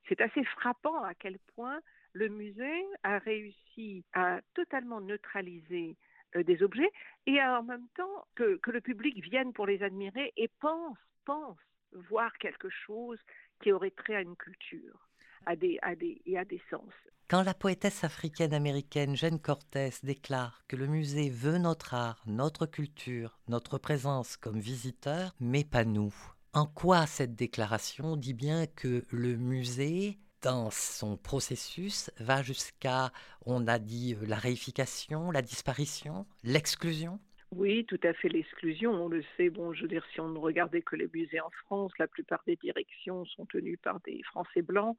C'est 0.08 0.20
assez 0.20 0.44
frappant 0.44 1.02
à 1.02 1.14
quel 1.14 1.38
point 1.54 1.80
le 2.12 2.28
musée 2.28 2.84
a 3.02 3.18
réussi 3.18 4.04
à 4.12 4.40
totalement 4.54 5.00
neutraliser 5.00 5.96
euh, 6.36 6.42
des 6.42 6.62
objets 6.62 6.90
et 7.26 7.40
en 7.42 7.62
même 7.62 7.86
temps 7.94 8.26
que, 8.34 8.58
le 8.66 8.80
public 8.80 9.22
vienne 9.22 9.52
pour 9.52 9.66
les 9.66 9.82
admirer 9.82 10.32
et 10.36 10.48
pense, 10.60 10.98
pense 11.24 11.58
voir 11.92 12.36
quelque 12.38 12.68
chose 12.70 13.18
qui 13.62 13.72
aurait 13.72 13.90
trait 13.90 14.16
à 14.16 14.22
une 14.22 14.36
culture 14.36 15.08
à 15.46 15.56
des, 15.56 15.78
à 15.82 15.94
des, 15.94 16.20
et 16.26 16.38
à 16.38 16.44
des 16.44 16.60
sens. 16.70 16.92
Quand 17.28 17.42
la 17.42 17.54
poétesse 17.54 18.04
africaine-américaine 18.04 19.16
Jeanne 19.16 19.38
Cortés 19.38 19.92
déclare 20.02 20.62
que 20.66 20.76
le 20.76 20.86
musée 20.86 21.30
veut 21.30 21.58
notre 21.58 21.94
art, 21.94 22.22
notre 22.26 22.66
culture, 22.66 23.38
notre 23.48 23.78
présence 23.78 24.36
comme 24.36 24.58
visiteur, 24.58 25.34
mais 25.38 25.64
pas 25.64 25.84
nous, 25.84 26.14
en 26.52 26.66
quoi 26.66 27.06
cette 27.06 27.34
déclaration 27.34 28.16
dit 28.16 28.34
bien 28.34 28.66
que 28.66 29.04
le 29.10 29.36
musée, 29.36 30.18
dans 30.42 30.70
son 30.70 31.16
processus, 31.16 32.10
va 32.18 32.42
jusqu'à, 32.42 33.10
on 33.44 33.66
a 33.66 33.78
dit, 33.78 34.16
la 34.26 34.36
réification, 34.36 35.30
la 35.30 35.42
disparition, 35.42 36.26
l'exclusion? 36.44 37.20
Oui, 37.50 37.86
tout 37.86 38.00
à 38.02 38.12
fait 38.12 38.28
l'exclusion, 38.28 38.92
on 38.92 39.08
le 39.08 39.24
sait. 39.36 39.48
Bon, 39.48 39.72
je 39.72 39.82
veux 39.82 39.88
dire, 39.88 40.04
si 40.12 40.20
on 40.20 40.28
ne 40.28 40.38
regardait 40.38 40.82
que 40.82 40.96
les 40.96 41.08
musées 41.12 41.40
en 41.40 41.50
France, 41.64 41.92
la 41.98 42.06
plupart 42.06 42.42
des 42.46 42.56
directions 42.56 43.24
sont 43.24 43.46
tenues 43.46 43.78
par 43.78 44.00
des 44.00 44.22
Français 44.24 44.62
blancs. 44.62 44.96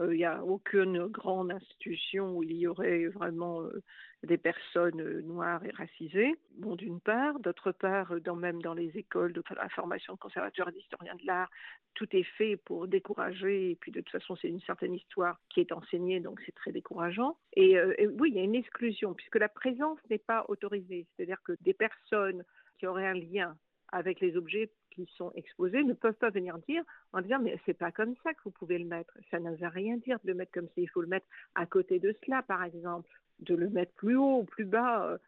Euh, 0.00 0.14
il 0.14 0.18
n'y 0.18 0.24
a 0.24 0.42
aucune 0.42 1.06
grande 1.06 1.52
institution 1.52 2.36
où 2.36 2.42
il 2.42 2.52
y 2.52 2.66
aurait 2.66 3.06
vraiment 3.06 3.62
euh, 3.62 3.82
des 4.22 4.38
personnes 4.38 5.00
euh, 5.00 5.20
noires 5.22 5.64
et 5.64 5.70
racisées, 5.70 6.34
bon, 6.56 6.76
d'une 6.76 7.00
part. 7.00 7.38
D'autre 7.40 7.72
part, 7.72 8.14
même 8.36 8.62
dans 8.62 8.74
les 8.74 8.90
écoles 8.96 9.32
de 9.32 9.42
la 9.54 9.68
formation 9.68 10.14
de 10.14 10.18
conservateurs 10.18 10.68
et 10.70 10.72
d'historiens 10.72 11.14
de 11.16 11.26
l'art, 11.26 11.50
tout 11.94 12.08
est 12.16 12.26
fait 12.38 12.56
pour 12.56 12.88
décourager. 12.88 13.72
Et 13.72 13.76
puis, 13.76 13.92
de 13.92 14.00
toute 14.00 14.10
façon, 14.10 14.34
c'est 14.36 14.48
une 14.48 14.62
certaine 14.62 14.94
histoire 14.94 15.38
qui 15.50 15.60
est 15.60 15.72
enseignée, 15.72 16.20
donc 16.20 16.40
c'est 16.46 16.54
très 16.54 16.72
décourageant. 16.72 17.36
Et 17.54 17.76
oui, 18.06 18.30
il 18.30 18.36
y 18.36 18.40
a 18.40 18.44
une 18.44 18.54
exclusion, 18.54 19.12
puisque 19.12 19.36
la 19.36 19.48
présence 19.48 19.98
n'est 20.08 20.18
pas 20.18 20.46
autorisée. 20.48 21.06
C'est-à-dire 21.16 21.42
que 21.44 21.52
des 21.60 21.74
personnes 21.74 22.44
qui 22.78 22.86
auraient 22.86 23.06
un 23.06 23.14
lien 23.14 23.56
avec 23.92 24.20
les 24.20 24.36
objets 24.36 24.70
qui 24.94 25.06
sont 25.16 25.32
exposés 25.34 25.84
ne 25.84 25.94
peuvent 25.94 26.14
pas 26.14 26.30
venir 26.30 26.58
dire 26.68 26.82
en 27.12 27.20
disant 27.20 27.40
mais 27.40 27.58
c'est 27.66 27.76
pas 27.76 27.92
comme 27.92 28.14
ça 28.22 28.32
que 28.34 28.40
vous 28.44 28.50
pouvez 28.50 28.78
le 28.78 28.84
mettre. 28.84 29.12
Ça 29.30 29.38
ne 29.38 29.54
veut 29.54 29.68
rien 29.68 29.96
dire 29.96 30.18
de 30.24 30.28
le 30.28 30.34
mettre 30.34 30.52
comme 30.52 30.68
ça. 30.68 30.74
Il 30.76 30.88
faut 30.88 31.02
le 31.02 31.08
mettre 31.08 31.26
à 31.54 31.66
côté 31.66 31.98
de 31.98 32.14
cela, 32.24 32.42
par 32.42 32.62
exemple, 32.64 33.08
de 33.40 33.54
le 33.54 33.68
mettre 33.68 33.92
plus 33.94 34.16
haut 34.16 34.40
ou 34.40 34.44
plus 34.44 34.64
bas. 34.64 35.06
Euh, 35.06 35.18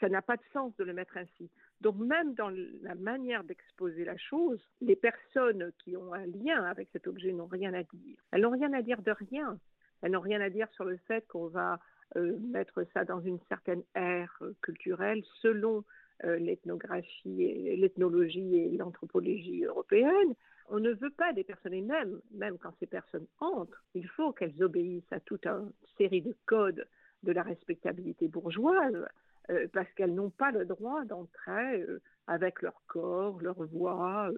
ça 0.00 0.08
n'a 0.08 0.22
pas 0.22 0.36
de 0.36 0.42
sens 0.52 0.74
de 0.76 0.84
le 0.84 0.92
mettre 0.92 1.16
ainsi. 1.16 1.50
Donc 1.80 1.96
même 1.96 2.34
dans 2.34 2.50
la 2.82 2.94
manière 2.94 3.44
d'exposer 3.44 4.04
la 4.04 4.16
chose, 4.16 4.60
les 4.80 4.96
personnes 4.96 5.72
qui 5.78 5.96
ont 5.96 6.14
un 6.14 6.26
lien 6.26 6.64
avec 6.64 6.88
cet 6.92 7.06
objet 7.06 7.32
n'ont 7.32 7.46
rien 7.46 7.74
à 7.74 7.82
dire. 7.82 8.18
Elles 8.30 8.42
n'ont 8.42 8.50
rien 8.50 8.72
à 8.72 8.82
dire 8.82 9.02
de 9.02 9.10
rien. 9.10 9.58
Elles 10.00 10.12
n'ont 10.12 10.20
rien 10.20 10.40
à 10.40 10.50
dire 10.50 10.68
sur 10.72 10.84
le 10.84 10.96
fait 11.08 11.26
qu'on 11.28 11.48
va 11.48 11.78
euh, 12.16 12.38
mettre 12.38 12.84
ça 12.94 13.04
dans 13.04 13.20
une 13.20 13.40
certaine 13.48 13.82
ère 13.94 14.36
euh, 14.42 14.54
culturelle 14.62 15.22
selon 15.40 15.84
l'ethnographie, 16.22 17.42
et 17.42 17.76
l'ethnologie 17.76 18.56
et 18.56 18.76
l'anthropologie 18.76 19.64
européenne. 19.64 20.34
On 20.68 20.78
ne 20.78 20.92
veut 20.92 21.10
pas 21.10 21.32
des 21.32 21.44
personnes, 21.44 21.74
et 21.74 21.82
même, 21.82 22.20
même 22.32 22.58
quand 22.58 22.72
ces 22.80 22.86
personnes 22.86 23.26
entrent, 23.38 23.82
il 23.94 24.08
faut 24.08 24.32
qu'elles 24.32 24.62
obéissent 24.62 25.12
à 25.12 25.20
toute 25.20 25.46
une 25.46 25.70
série 25.98 26.22
de 26.22 26.34
codes 26.46 26.86
de 27.22 27.32
la 27.32 27.42
respectabilité 27.42 28.28
bourgeoise, 28.28 29.06
euh, 29.50 29.66
parce 29.72 29.92
qu'elles 29.94 30.14
n'ont 30.14 30.30
pas 30.30 30.52
le 30.52 30.64
droit 30.64 31.04
d'entrer 31.04 31.82
euh, 31.82 32.00
avec 32.26 32.62
leur 32.62 32.80
corps, 32.86 33.40
leur 33.42 33.62
voix, 33.66 34.30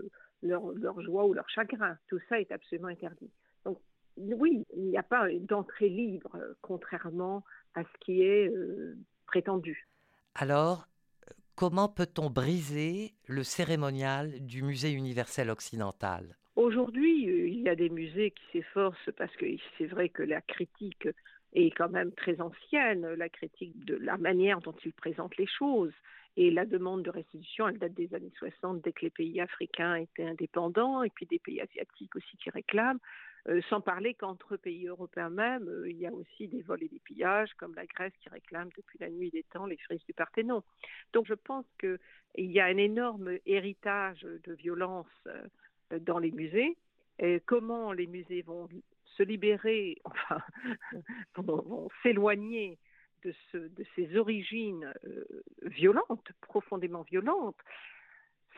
leur, 0.43 0.73
leur, 0.73 1.01
joie 1.01 1.27
ou 1.27 1.33
leur 1.33 1.49
chagrin. 1.49 1.97
Tout 2.09 2.19
ça 2.29 2.41
est 2.41 2.51
absolument 2.51 2.89
interdit. 2.89 3.31
Donc, 3.65 3.79
oui, 4.17 4.65
il 4.75 4.85
n'y 4.85 4.99
a 4.99 5.05
pas 5.05 5.29
d'entrée 5.41 5.89
libre, 5.89 6.37
contrairement 6.61 7.45
à 7.75 7.85
ce 7.85 7.99
qui 8.01 8.23
est 8.23 8.53
prétendu. 9.27 9.87
Alors, 10.35 10.89
Comment 11.57 11.88
peut-on 11.88 12.29
briser 12.29 13.14
le 13.27 13.42
cérémonial 13.42 14.45
du 14.45 14.62
musée 14.62 14.92
universel 14.92 15.49
occidental? 15.49 16.37
Aujourd'hui, 16.55 17.31
euh, 17.31 17.49
il 17.49 17.62
y 17.62 17.69
a 17.71 17.75
des 17.75 17.88
musées 17.88 18.33
qui 18.33 18.42
s'efforcent 18.53 19.11
parce 19.16 19.35
que 19.37 19.47
c'est 19.79 19.87
vrai 19.87 20.11
que 20.11 20.23
la 20.23 20.42
critique 20.42 21.09
est 21.55 21.71
quand 21.71 21.88
même 21.88 22.12
très 22.12 22.42
ancienne, 22.42 23.07
la 23.14 23.31
critique 23.31 23.87
de 23.87 23.95
la 23.97 24.19
manière 24.19 24.61
dont 24.61 24.75
ils 24.85 24.92
présentent 24.92 25.38
les 25.38 25.47
choses. 25.47 25.95
Et 26.37 26.51
la 26.51 26.66
demande 26.66 27.03
de 27.03 27.11
restitution, 27.11 27.69
elle 27.69 27.79
date 27.79 27.95
des 27.95 28.14
années 28.14 28.35
60, 28.37 28.83
dès 28.83 28.92
que 28.92 29.07
les 29.07 29.11
pays 29.11 29.40
africains 29.40 29.95
étaient 29.95 30.27
indépendants, 30.27 31.03
et 31.05 31.09
puis 31.09 31.25
des 31.25 31.38
pays 31.38 31.62
asiatiques 31.62 32.14
aussi 32.16 32.37
qui 32.37 32.51
réclament. 32.51 33.01
Euh, 33.49 33.61
sans 33.71 33.81
parler 33.81 34.15
qu'entre 34.15 34.57
pays 34.57 34.89
européens 34.89 35.31
même, 35.31 35.69
euh, 35.69 35.89
il 35.89 35.97
y 35.99 36.07
a 36.07 36.13
aussi 36.13 36.49
des 36.49 36.63
vols 36.63 36.83
et 36.83 36.89
des 36.89 36.99
pillages, 36.99 37.53
comme 37.55 37.75
la 37.77 37.87
Grèce 37.87 38.13
qui 38.21 38.29
réclame 38.29 38.71
depuis 38.77 38.99
la 38.99 39.09
nuit 39.09 39.31
des 39.31 39.45
temps 39.45 39.67
les 39.67 39.77
frises 39.77 40.05
du 40.05 40.13
Parthénon. 40.13 40.65
Donc 41.13 41.27
je 41.27 41.35
pense 41.35 41.65
qu'il 41.79 41.99
y 42.37 42.59
a 42.59 42.65
un 42.65 42.77
énorme 42.77 43.39
héritage 43.47 44.23
de 44.23 44.53
violence 44.53 45.07
euh, 45.27 45.99
dans 46.01 46.19
les 46.19 46.33
musées. 46.33 46.77
Comment 47.47 47.95
les 47.95 48.07
musées 48.07 48.43
vont 48.43 48.69
se 49.17 49.23
libérer, 49.23 49.97
enfin, 50.05 50.43
vont, 51.37 51.89
s'éloigner 52.03 52.79
de, 53.25 53.33
ces 53.95 54.19
origines 54.19 54.93
violentes, 55.63 56.29
profondément 56.43 57.05
violentes, 57.05 57.57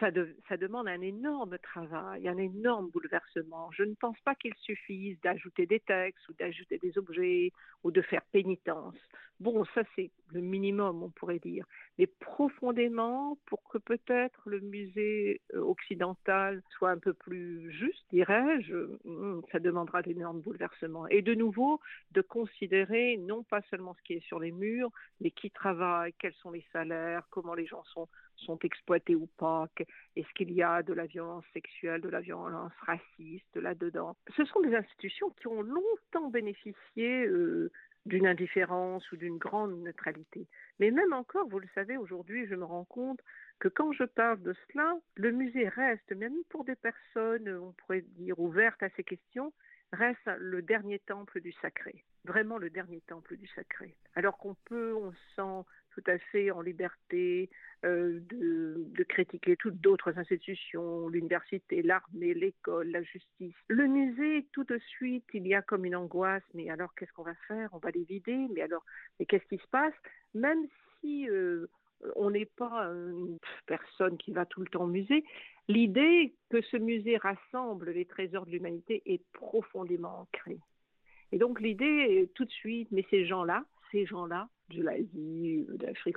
ça, 0.00 0.56
demande 0.56 0.88
un 0.88 1.00
énorme 1.00 1.58
travail, 1.58 2.28
un 2.28 2.37
énorme 2.38 2.90
bouleversement. 2.90 3.70
Je 3.72 3.82
ne 3.82 3.94
pense 3.94 4.18
pas 4.24 4.34
qu'il 4.34 4.54
suffise 4.54 5.20
d'ajouter 5.20 5.66
des 5.66 5.80
textes 5.80 6.28
ou 6.28 6.34
d'ajouter 6.34 6.78
des 6.78 6.96
objets 6.98 7.52
ou 7.84 7.90
de 7.90 8.02
faire 8.02 8.22
pénitence. 8.32 8.96
Bon, 9.40 9.64
ça 9.74 9.83
c'est 9.94 10.11
le 10.33 10.40
minimum, 10.40 11.03
on 11.03 11.11
pourrait 11.11 11.38
dire. 11.38 11.64
Mais 11.96 12.07
profondément, 12.07 13.38
pour 13.46 13.62
que 13.68 13.79
peut-être 13.79 14.40
le 14.46 14.61
musée 14.61 15.40
euh, 15.55 15.61
occidental 15.61 16.61
soit 16.70 16.90
un 16.90 16.98
peu 16.98 17.14
plus 17.14 17.70
juste, 17.70 18.05
dirais-je, 18.11 18.74
hmm, 19.05 19.42
ça 19.53 19.61
demandera 19.61 20.03
d'énormes 20.03 20.40
bouleversements. 20.40 21.07
Et 21.09 21.22
de 21.22 21.35
nouveau, 21.35 21.81
de 22.12 22.20
considérer 22.20 23.16
non 23.16 23.44
pas 23.44 23.62
seulement 23.70 23.94
ce 23.94 24.03
qui 24.03 24.14
est 24.14 24.27
sur 24.27 24.40
les 24.40 24.53
murs, 24.53 24.90
mais 25.20 25.31
qui 25.31 25.51
travaille, 25.51 26.12
quels 26.18 26.35
sont 26.35 26.51
les 26.51 26.64
salaires, 26.72 27.22
comment 27.31 27.55
les 27.55 27.66
gens 27.66 27.85
sont 27.85 28.09
sont 28.38 28.59
exploités 28.61 29.14
ou 29.14 29.27
pas 29.38 29.68
Est-ce 30.16 30.33
qu'il 30.35 30.53
y 30.53 30.62
a 30.62 30.83
de 30.83 30.92
la 30.92 31.07
violence 31.07 31.44
sexuelle, 31.53 32.01
de 32.01 32.09
la 32.09 32.20
violence 32.20 32.72
raciste 32.87 33.57
là-dedans 33.57 34.16
Ce 34.37 34.44
sont 34.44 34.61
des 34.61 34.74
institutions 34.74 35.31
qui 35.31 35.46
ont 35.48 35.62
longtemps 35.62 36.31
bénéficié 36.31 37.27
euh, 37.27 37.70
d'une 38.06 38.26
indifférence 38.26 39.11
ou 39.12 39.16
d'une 39.16 39.38
grande 39.38 39.82
neutralité. 39.82 40.46
Mais 40.80 40.90
même 40.90 41.12
encore, 41.12 41.48
vous 41.48 41.58
le 41.58 41.68
savez, 41.74 41.96
aujourd'hui, 41.96 42.46
je 42.46 42.54
me 42.54 42.64
rends 42.64 42.84
compte 42.84 43.20
que 43.58 43.68
quand 43.68 43.92
je 43.92 44.04
parle 44.04 44.42
de 44.42 44.54
cela, 44.68 44.96
le 45.16 45.32
musée 45.32 45.68
reste, 45.68 46.12
même 46.12 46.37
pour 46.48 46.64
des 46.64 46.76
personnes, 46.76 47.48
on 47.48 47.72
pourrait 47.72 48.04
dire, 48.16 48.38
ouvertes 48.38 48.82
à 48.82 48.88
ces 48.90 49.04
questions, 49.04 49.52
reste 49.92 50.26
le 50.38 50.62
dernier 50.62 50.98
temple 51.00 51.40
du 51.40 51.52
sacré, 51.52 52.04
vraiment 52.24 52.58
le 52.58 52.70
dernier 52.70 53.00
temple 53.02 53.37
du 53.37 53.46
sacré. 53.48 53.96
Alors 54.14 54.37
qu'on 54.38 54.54
peut, 54.66 54.94
on 54.94 55.12
sent 55.34 55.68
tout 55.98 56.11
à 56.11 56.18
fait 56.18 56.50
en 56.50 56.61
liberté 56.61 57.50
euh, 57.84 58.20
de, 58.30 59.04
critiquer 59.04 59.56
toutes 59.56 59.80
d'autres 59.80 60.16
institutions, 60.18 61.08
l'université, 61.08 61.82
l'armée, 61.82 62.34
l'école, 62.34 62.90
la 62.90 63.02
justice. 63.02 63.54
Le 63.68 63.87
musée, 63.87 64.46
tout 64.52 64.64
de 64.64 64.78
suite, 64.78 65.24
il 65.32 65.46
y 65.46 65.54
a 65.54 65.62
comme 65.62 65.84
une 65.84 65.96
angoisse, 65.96 66.42
mais 66.54 66.68
alors 66.68 66.94
qu'est-ce 66.94 67.12
qu'on 67.12 67.22
va 67.22 67.34
faire? 67.48 67.70
On 67.72 67.78
va 67.78 67.90
les 67.90 68.04
vider, 68.04 68.46
mais 68.54 68.61
alors, 68.61 68.84
mais 69.18 69.26
qu'est-ce 69.26 69.46
qui 69.46 69.58
se 69.58 69.68
passe? 69.68 69.94
Même 70.34 70.66
si 71.00 71.28
euh, 71.30 71.66
on 72.16 72.30
n'est 72.30 72.50
pas 72.56 72.84
une 72.84 73.38
personne 73.66 74.18
qui 74.18 74.32
va 74.32 74.44
tout 74.46 74.61
le 74.61 74.68
temps 74.68 74.84
au 74.84 74.88
musée, 74.88 75.24
l'idée 75.68 76.34
que 76.50 76.61
ce 76.61 76.76
musée 76.76 77.16
rassemble 77.16 77.90
les 77.90 78.04
trésors 78.04 78.46
de 78.46 78.50
l'humanité 78.50 79.02
est 79.06 79.22
profondément 79.32 80.20
ancrée. 80.20 80.58
Et 81.32 81.38
donc 81.38 81.61
l'idée, 81.61 82.30
tout 82.34 82.44
de 82.44 82.50
suite, 82.50 82.88
mais 82.92 83.04
ces 83.11 83.26
gens-là, 83.26 83.64
ces 83.90 84.06
gens-là, 84.06 84.48
de 84.70 84.83
l'Asie, 84.83 85.66
d'Afrique, 85.74 86.16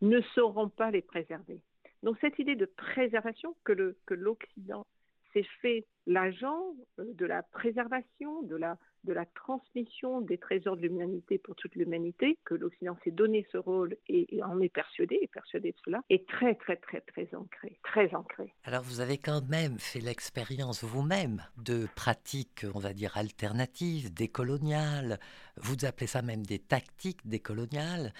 ne 0.00 0.20
sauront 0.34 0.68
pas 0.68 0.90
les 0.90 1.02
préserver. 1.02 1.60
Donc 2.02 2.16
cette 2.20 2.38
idée 2.38 2.56
de 2.56 2.66
préservation 2.66 3.56
que 3.64 4.14
l'Occident 4.14 4.86
s'est 5.32 5.46
fait 5.60 5.86
l'agent 6.06 6.74
euh, 6.98 7.04
de 7.14 7.26
la 7.26 7.42
préservation, 7.42 8.42
de 8.42 8.56
la 8.56 8.78
de 9.04 9.12
la 9.12 9.26
transmission 9.26 10.20
des 10.20 10.38
trésors 10.38 10.76
de 10.76 10.82
l'humanité 10.82 11.38
pour 11.38 11.54
toute 11.56 11.74
l'humanité, 11.74 12.38
que 12.44 12.54
l'Occident 12.54 12.96
s'est 13.04 13.10
donné 13.10 13.46
ce 13.52 13.58
rôle 13.58 13.96
et, 14.08 14.26
en 14.42 14.60
est 14.60 14.68
persuadé, 14.68 15.18
est 15.22 15.32
persuadé 15.32 15.72
de 15.72 15.76
cela, 15.84 16.02
est 16.10 16.28
très, 16.28 16.54
très, 16.54 16.76
très, 16.76 17.00
très 17.00 17.28
ancré, 17.34 17.78
très 17.82 18.14
ancré. 18.14 18.52
Alors 18.64 18.82
vous 18.82 19.00
avez 19.00 19.18
quand 19.18 19.46
même 19.48 19.78
fait 19.78 20.00
l'expérience 20.00 20.84
vous-même 20.84 21.42
de 21.56 21.86
pratiques, 21.94 22.66
on 22.74 22.78
va 22.78 22.92
dire, 22.92 23.16
alternatives, 23.16 24.12
décoloniales, 24.12 25.18
vous 25.56 25.84
appelez 25.84 26.06
ça 26.06 26.22
même 26.22 26.44
des 26.44 26.58
tactiques 26.58 27.26
décoloniales, 27.26 28.12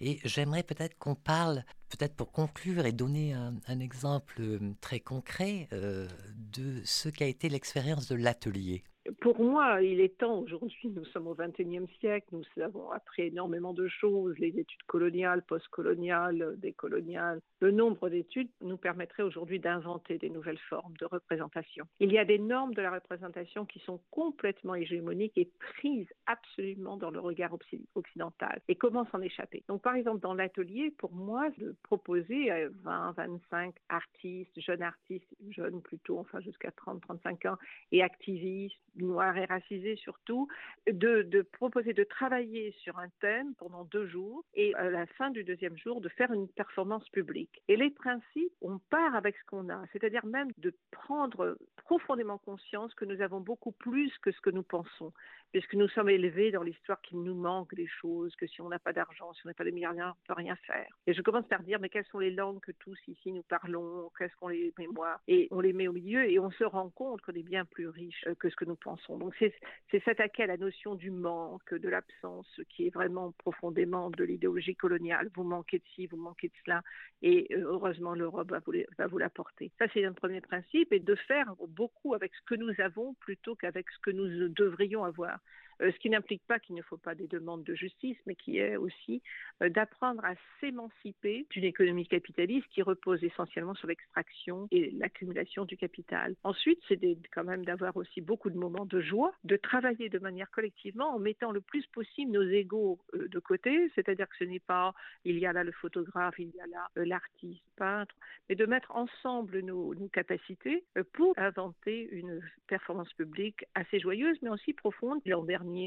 et 0.00 0.18
j'aimerais 0.24 0.62
peut-être 0.62 0.98
qu'on 0.98 1.14
parle, 1.14 1.64
peut-être 1.88 2.14
pour 2.14 2.32
conclure 2.32 2.84
et 2.86 2.92
donner 2.92 3.32
un, 3.34 3.80
exemple 3.80 4.36
euh, 4.40 4.58
très 4.80 5.00
concret 5.00 5.68
euh, 5.72 6.08
de 6.34 6.80
ce 6.84 7.08
qu'a 7.08 7.26
été 7.26 7.48
l'expérience 7.48 8.08
de 8.08 8.16
l'atelier 8.16 8.82
pour 9.26 9.42
moi, 9.42 9.82
il 9.82 10.00
est 10.00 10.18
temps 10.18 10.38
aujourd'hui, 10.38 10.88
nous 10.88 11.04
sommes 11.06 11.26
au 11.26 11.34
XXIe 11.34 11.88
siècle, 11.98 12.28
nous 12.30 12.62
avons 12.62 12.92
appris 12.92 13.22
énormément 13.22 13.72
de 13.72 13.88
choses, 13.88 14.38
les 14.38 14.56
études 14.56 14.84
coloniales, 14.86 15.42
postcoloniales, 15.42 16.54
décoloniales. 16.58 17.40
Le 17.58 17.72
nombre 17.72 18.08
d'études 18.08 18.48
nous 18.60 18.76
permettrait 18.76 19.24
aujourd'hui 19.24 19.58
d'inventer 19.58 20.18
des 20.18 20.30
nouvelles 20.30 20.60
formes 20.70 20.96
de 20.98 21.06
représentation. 21.06 21.86
Il 21.98 22.12
y 22.12 22.18
a 22.18 22.24
des 22.24 22.38
normes 22.38 22.72
de 22.74 22.82
la 22.82 22.92
représentation 22.92 23.66
qui 23.66 23.80
sont 23.80 24.00
complètement 24.12 24.76
hégémoniques 24.76 25.36
et 25.36 25.50
prises 25.58 26.06
absolument 26.26 26.96
dans 26.96 27.10
le 27.10 27.18
regard 27.18 27.50
occidental. 27.96 28.60
Et 28.68 28.76
comment 28.76 29.06
s'en 29.10 29.20
échapper 29.20 29.64
Donc, 29.66 29.82
par 29.82 29.96
exemple, 29.96 30.20
dans 30.20 30.34
l'atelier, 30.34 30.94
pour 30.98 31.12
moi, 31.12 31.50
de 31.58 31.74
proposer 31.82 32.52
à 32.52 32.68
20, 32.68 33.12
25 33.16 33.74
artistes, 33.88 34.60
jeunes 34.60 34.82
artistes, 34.82 35.34
jeunes 35.50 35.82
plutôt, 35.82 36.20
enfin 36.20 36.38
jusqu'à 36.38 36.70
30, 36.70 37.00
35 37.02 37.46
ans, 37.46 37.56
et 37.90 38.04
activistes, 38.04 38.76
noirs 39.16 39.36
et 39.38 39.46
racisés 39.46 39.96
surtout, 39.96 40.46
de, 40.86 41.22
de, 41.22 41.40
proposer 41.40 41.94
de 41.94 42.04
travailler 42.04 42.72
sur 42.82 42.98
un 42.98 43.08
thème 43.20 43.54
pendant 43.58 43.84
deux 43.84 44.06
jours 44.06 44.44
et 44.54 44.74
à 44.74 44.90
la 44.90 45.06
fin 45.06 45.30
du 45.30 45.42
deuxième 45.42 45.76
jour 45.78 46.02
de 46.02 46.10
faire 46.10 46.32
une 46.32 46.48
performance 46.48 47.08
publique. 47.08 47.62
Et 47.68 47.76
les 47.76 47.90
principes, 47.90 48.52
on 48.60 48.78
part 48.90 49.14
avec 49.14 49.34
ce 49.36 49.44
qu'on 49.46 49.70
a, 49.70 49.82
c'est-à-dire 49.92 50.26
même 50.26 50.50
de 50.58 50.74
prendre 50.90 51.56
profondément 51.78 52.36
conscience 52.36 52.92
que 52.94 53.06
nous 53.06 53.22
avons 53.22 53.40
beaucoup 53.40 53.72
plus 53.72 54.12
que 54.18 54.32
ce 54.32 54.40
que 54.40 54.50
nous 54.50 54.62
pensons, 54.62 55.12
puisque 55.52 55.74
nous 55.74 55.88
sommes 55.88 56.10
élevés 56.10 56.50
dans 56.50 56.62
l'histoire 56.62 57.00
qu'il 57.00 57.22
nous 57.22 57.34
manque 57.34 57.74
des 57.74 57.86
choses, 57.86 58.34
que 58.36 58.46
si 58.46 58.60
on 58.60 58.68
n'a 58.68 58.78
pas 58.78 58.92
d'argent, 58.92 59.32
si 59.32 59.40
on 59.46 59.48
n'a 59.48 59.54
pas 59.54 59.64
de 59.64 59.70
milliardaires, 59.70 60.14
on 60.14 60.22
ne 60.32 60.34
peut 60.34 60.42
rien 60.42 60.56
faire. 60.66 60.90
Et 61.06 61.14
je 61.14 61.22
commence 61.22 61.46
par 61.46 61.62
dire, 61.62 61.78
mais 61.80 61.88
quelles 61.88 62.06
sont 62.06 62.18
les 62.18 62.32
langues 62.32 62.60
que 62.60 62.72
tous 62.72 62.98
ici 63.08 63.32
nous 63.32 63.44
parlons, 63.44 64.10
qu'est-ce 64.18 64.36
qu'on 64.36 64.48
les 64.48 64.74
mémoire 64.78 65.20
Et 65.26 65.48
on 65.50 65.60
les 65.60 65.72
met 65.72 65.88
au 65.88 65.92
milieu 65.92 66.28
et 66.28 66.38
on 66.38 66.50
se 66.50 66.64
rend 66.64 66.90
compte 66.90 67.22
qu'on 67.22 67.32
est 67.32 67.42
bien 67.42 67.64
plus 67.64 67.88
riche 67.88 68.26
que 68.38 68.50
ce 68.50 68.56
que 68.56 68.64
nous 68.64 68.76
pensons. 68.76 69.05
Donc 69.08 69.34
c'est 69.38 70.04
s'attaquer 70.04 70.44
à 70.44 70.46
la 70.46 70.56
notion 70.56 70.94
du 70.94 71.10
manque, 71.10 71.74
de 71.74 71.88
l'absence, 71.88 72.60
qui 72.68 72.86
est 72.86 72.90
vraiment 72.90 73.32
profondément 73.32 74.10
de 74.10 74.24
l'idéologie 74.24 74.76
coloniale. 74.76 75.30
Vous 75.34 75.44
manquez 75.44 75.78
de 75.78 75.84
ci, 75.94 76.06
vous 76.06 76.16
manquez 76.16 76.48
de 76.48 76.54
cela, 76.64 76.82
et 77.22 77.46
euh, 77.52 77.62
heureusement 77.66 78.14
l'Europe 78.14 78.50
va 78.50 78.60
vous, 78.60 78.72
va 78.98 79.06
vous 79.06 79.18
l'apporter. 79.18 79.70
Ça 79.78 79.86
c'est 79.92 80.04
un 80.04 80.12
premier 80.12 80.40
principe, 80.40 80.92
et 80.92 81.00
de 81.00 81.14
faire 81.14 81.54
beaucoup 81.68 82.14
avec 82.14 82.34
ce 82.34 82.42
que 82.46 82.54
nous 82.54 82.72
avons 82.78 83.14
plutôt 83.14 83.54
qu'avec 83.54 83.90
ce 83.90 83.98
que 84.00 84.10
nous 84.10 84.48
devrions 84.48 85.04
avoir. 85.04 85.38
Euh, 85.82 85.92
ce 85.92 85.98
qui 85.98 86.10
n'implique 86.10 86.42
pas 86.46 86.58
qu'il 86.58 86.74
ne 86.74 86.82
faut 86.82 86.96
pas 86.96 87.14
des 87.14 87.26
demandes 87.26 87.64
de 87.64 87.74
justice, 87.74 88.16
mais 88.26 88.34
qui 88.34 88.58
est 88.58 88.76
aussi 88.76 89.22
euh, 89.62 89.68
d'apprendre 89.68 90.24
à 90.24 90.34
s'émanciper 90.60 91.46
d'une 91.50 91.64
économie 91.64 92.06
capitaliste 92.06 92.66
qui 92.68 92.82
repose 92.82 93.22
essentiellement 93.22 93.74
sur 93.74 93.88
l'extraction 93.88 94.68
et 94.70 94.90
l'accumulation 94.92 95.64
du 95.64 95.76
capital. 95.76 96.34
Ensuite, 96.44 96.80
c'est 96.88 96.98
quand 97.32 97.44
même 97.44 97.64
d'avoir 97.64 97.96
aussi 97.96 98.20
beaucoup 98.20 98.50
de 98.50 98.56
moments 98.56 98.86
de 98.86 99.00
joie, 99.00 99.32
de 99.44 99.56
travailler 99.56 100.08
de 100.08 100.18
manière 100.18 100.50
collectivement 100.50 101.14
en 101.14 101.18
mettant 101.18 101.52
le 101.52 101.60
plus 101.60 101.86
possible 101.88 102.32
nos 102.32 102.42
égaux 102.42 102.98
euh, 103.14 103.28
de 103.28 103.38
côté, 103.38 103.90
c'est-à-dire 103.94 104.28
que 104.28 104.36
ce 104.38 104.44
n'est 104.44 104.60
pas 104.60 104.94
il 105.24 105.38
y 105.38 105.46
a 105.46 105.52
là 105.52 105.64
le 105.64 105.72
photographe, 105.72 106.36
il 106.38 106.50
y 106.54 106.60
a 106.60 106.66
là 106.66 106.88
l'artiste, 106.96 107.64
peintre, 107.76 108.14
mais 108.48 108.54
de 108.54 108.64
mettre 108.66 108.94
ensemble 108.94 109.60
nos, 109.60 109.94
capacités 110.12 110.84
pour 111.12 111.34
inventer 111.36 112.08
une 112.12 112.40
performance 112.68 113.12
publique 113.14 113.64
assez 113.74 113.98
joyeuse, 113.98 114.38
mais 114.42 114.50
aussi 114.50 114.72
profonde. 114.72 115.20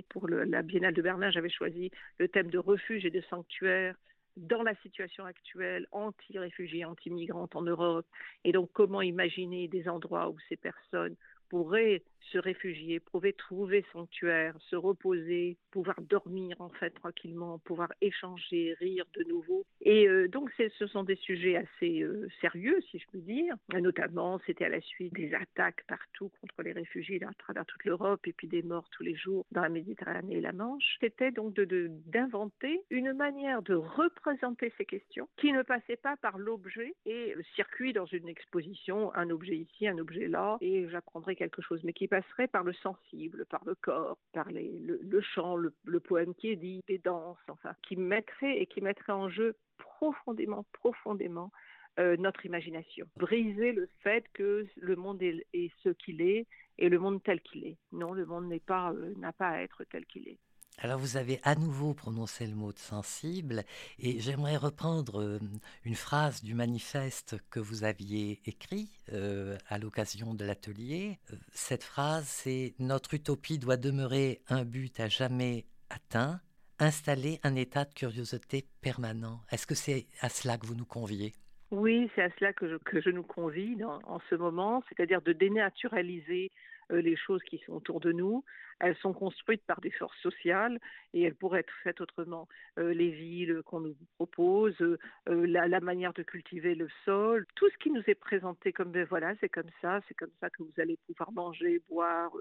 Pour 0.10 0.28
la 0.28 0.62
Biennale 0.62 0.94
de 0.94 1.02
Berlin, 1.02 1.32
j'avais 1.32 1.50
choisi 1.50 1.92
le 2.18 2.28
thème 2.28 2.50
de 2.50 2.58
refuge 2.58 3.06
et 3.06 3.12
de 3.12 3.22
sanctuaire 3.30 3.96
dans 4.38 4.64
la 4.64 4.76
situation 4.76 5.26
actuelle 5.26 5.88
anti-réfugiés, 5.92 6.86
anti-migrantes 6.86 7.56
en 7.56 7.62
Europe. 7.62 8.06
Et 8.44 8.52
donc, 8.52 8.70
comment 8.74 9.02
imaginer 9.02 9.68
des 9.68 9.90
endroits 9.90 10.30
où 10.30 10.38
ces 10.48 10.56
personnes 10.56 11.16
pourraient 11.50 12.04
se 12.32 12.38
réfugier, 12.38 13.00
pouvoir 13.00 13.34
trouver 13.38 13.86
sanctuaire, 13.92 14.56
se 14.70 14.76
reposer, 14.76 15.58
pouvoir 15.72 16.00
dormir 16.02 16.56
en 16.60 16.70
fait 16.70 16.92
tranquillement, 16.92 17.60
pouvoir 17.60 17.92
échanger, 18.02 18.76
rire 18.80 19.06
de 19.14 19.24
nouveau. 19.24 19.66
Et 19.82 20.08
euh, 20.08 20.28
donc 20.28 20.52
ce 20.58 20.88
sont 20.88 21.04
des 21.04 21.16
sujets 21.16 21.58
assez 21.58 22.02
euh, 22.02 22.28
sérieux, 22.42 22.80
si 22.90 23.00
je 23.00 23.08
peux 23.12 23.20
dire. 23.20 23.56
Notamment, 23.74 24.40
c'était 24.46 24.66
à 24.66 24.70
la 24.70 24.82
suite 24.82 25.14
des 25.14 25.34
attaques 25.34 25.84
partout 25.88 26.32
contre 26.42 26.64
les 26.64 26.72
réfugiés 26.72 27.22
à 27.24 27.34
travers 27.38 27.66
toute 27.66 27.84
l'Europe 27.86 28.26
et 28.28 28.34
puis 28.34 28.48
des 28.48 28.62
morts 28.62 28.90
tous 28.92 29.04
les 29.04 29.16
jours 29.16 29.46
dans 29.52 29.62
la 29.62 29.70
Méditerranée 29.70 30.38
et 30.38 30.42
la 30.42 30.54
Manche. 30.54 30.98
C'était 31.00 31.32
donc 31.32 31.60
d'inventer 31.60 32.82
une 32.90 33.14
manière 33.14 33.62
de 33.62 33.74
représenter 33.74 34.72
ces 34.78 34.86
questions 34.86 35.28
qui 35.38 35.52
ne 35.52 35.62
passait 35.62 35.96
pas 35.96 36.18
par 36.18 36.38
l'objet 36.38 36.94
et 37.06 37.34
le 37.36 37.44
circuit 37.56 37.94
dans 37.94 38.06
une 38.06 38.28
exposition, 38.28 39.14
un 39.16 39.30
objet 39.30 39.56
ici, 39.56 39.88
un 39.88 39.98
objet 39.98 40.28
là, 40.28 40.58
et 40.62 40.88
j'apprendrai 40.90 41.36
quelque 41.36 41.62
chose, 41.62 41.82
mais 41.84 41.94
qui 41.94 42.08
passerait 42.10 42.48
par 42.48 42.64
le 42.64 42.74
sensible, 42.74 43.46
par 43.46 43.64
le 43.66 43.76
corps, 43.76 44.18
par 44.34 44.48
le, 44.52 45.22
chant, 45.22 45.56
le, 45.56 46.00
poème 46.00 46.34
qui 46.36 46.50
est 46.50 46.56
dit, 46.56 46.82
les 46.88 46.98
danses, 46.98 47.38
enfin, 47.48 47.74
qui 47.84 47.96
mettrait 47.96 48.60
et 48.60 48.66
qui 48.66 48.82
mettrait 48.82 49.14
en 49.14 49.30
jeu 49.30 49.56
profondément, 49.78 50.66
profondément 50.74 51.52
euh, 52.00 52.18
notre 52.18 52.46
imagination. 52.46 53.06
Briser 53.18 53.72
le 53.72 53.88
fait 54.04 54.26
que 54.34 54.68
le 54.76 54.96
monde 54.96 55.22
est, 55.22 55.46
ce 55.84 55.90
qu'il 55.90 56.22
est 56.22 56.48
et 56.78 56.90
le 56.90 57.00
monde 57.00 57.22
tel 57.24 57.42
qu'il 57.42 57.66
est. 57.66 57.78
Non, 57.92 58.14
le 58.14 58.26
monde 58.26 58.48
n'est 58.48 58.60
pas, 58.60 58.92
euh, 58.92 59.14
n'a 59.18 59.34
pas 59.34 59.50
à 59.50 59.62
être 59.62 59.84
tel 59.86 60.06
qu'il 60.06 60.28
est. 60.28 60.40
Alors 60.82 60.98
vous 60.98 61.18
avez 61.18 61.42
à 61.44 61.56
nouveau 61.56 61.94
prononcé 61.94 62.48
le 62.48 62.56
mot 62.56 62.72
de 62.72 62.80
sensible 62.80 63.66
et 64.00 64.22
j'aimerais 64.22 64.56
reprendre 64.56 65.20
euh, 65.20 65.40
une 65.84 65.96
phrase 65.96 66.42
du 66.42 66.54
manifeste 66.54 67.36
que 67.50 67.60
vous 67.60 67.84
aviez 67.84 68.40
écrit 68.46 68.90
euh, 69.12 69.58
à 69.68 69.78
l'occasion 69.78 70.34
de 70.34 70.46
l'atelier. 70.46 71.20
Euh, 71.34 71.36
cette 71.54 71.84
phrase 71.84 72.28
c'est 72.30 72.76
Notre 72.80 73.14
utopie 73.14 73.60
doit 73.60 73.76
demeurer 73.76 74.42
un 74.48 74.64
but 74.64 75.02
à 75.02 75.10
jamais 75.10 75.66
atteint, 75.90 76.40
installer 76.80 77.42
un 77.44 77.56
état 77.56 77.84
de 77.84 77.94
curiosité 77.94 78.66
permanent. 78.80 79.42
Est-ce 79.52 79.68
que 79.68 79.76
c'est 79.76 80.08
à 80.22 80.30
cela 80.30 80.58
que 80.58 80.66
vous 80.66 80.76
nous 80.76 80.86
conviez? 80.86 81.34
Oui, 81.72 82.10
c'est 82.16 82.24
à 82.24 82.30
cela 82.40 82.54
que 82.54 82.68
je, 82.68 83.10
nous 83.10 83.24
convie 83.24 83.78
en 83.84 84.20
ce 84.30 84.36
moment, 84.36 84.84
c'est-à-dire 84.90 85.22
de 85.22 85.34
dénaturaliser 85.34 86.52
euh, 86.92 87.02
les 87.02 87.16
choses 87.16 87.44
qui 87.44 87.60
sont 87.60 87.74
autour 87.74 88.00
de 88.00 88.12
nous. 88.12 88.44
Elles 88.80 88.96
sont 88.98 89.14
construites 89.14 89.64
par 89.66 89.80
des 89.82 89.92
forces 89.92 90.18
sociales 90.22 90.80
et 91.14 91.24
elles 91.24 91.36
pourraient 91.36 91.60
être 91.60 91.74
faites 91.84 92.02
autrement. 92.02 92.48
Euh, 92.78 92.94
les 92.94 93.12
villes 93.12 93.62
qu'on 93.66 93.82
nous 93.82 93.96
propose, 94.16 94.76
euh, 94.82 94.98
la, 95.28 95.80
manière 95.80 96.14
de 96.14 96.24
cultiver 96.24 96.76
le 96.76 96.88
sol, 97.06 97.46
tout 97.56 97.70
ce 97.70 97.78
qui 97.78 97.92
nous 97.92 98.04
est 98.08 98.16
présenté 98.16 98.74
comme 98.74 98.92
ben 98.92 99.06
voilà, 99.06 99.36
c'est 99.40 99.50
comme 99.50 99.70
ça, 99.82 100.00
c'est 100.08 100.16
comme 100.16 100.32
ça 100.40 100.50
que 100.50 100.64
vous 100.64 100.74
allez 100.78 100.98
pouvoir 101.06 101.32
manger, 101.32 101.82
boire, 101.90 102.32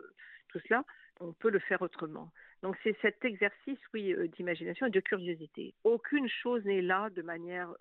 tout 0.48 0.60
cela, 0.66 0.84
on 1.20 1.32
peut 1.32 1.50
le 1.50 1.58
faire 1.58 1.82
autrement. 1.82 2.30
Donc 2.62 2.76
c'est 2.82 2.96
cet 3.02 3.24
exercice, 3.24 3.78
oui, 3.92 4.14
d'imagination 4.36 4.86
et 4.86 4.90
de 4.90 5.00
curiosité. 5.00 5.74
Aucune 5.84 6.28
chose 6.28 6.64
n'est 6.64 6.82
là 6.82 7.10
de 7.10 7.22
manière 7.22 7.74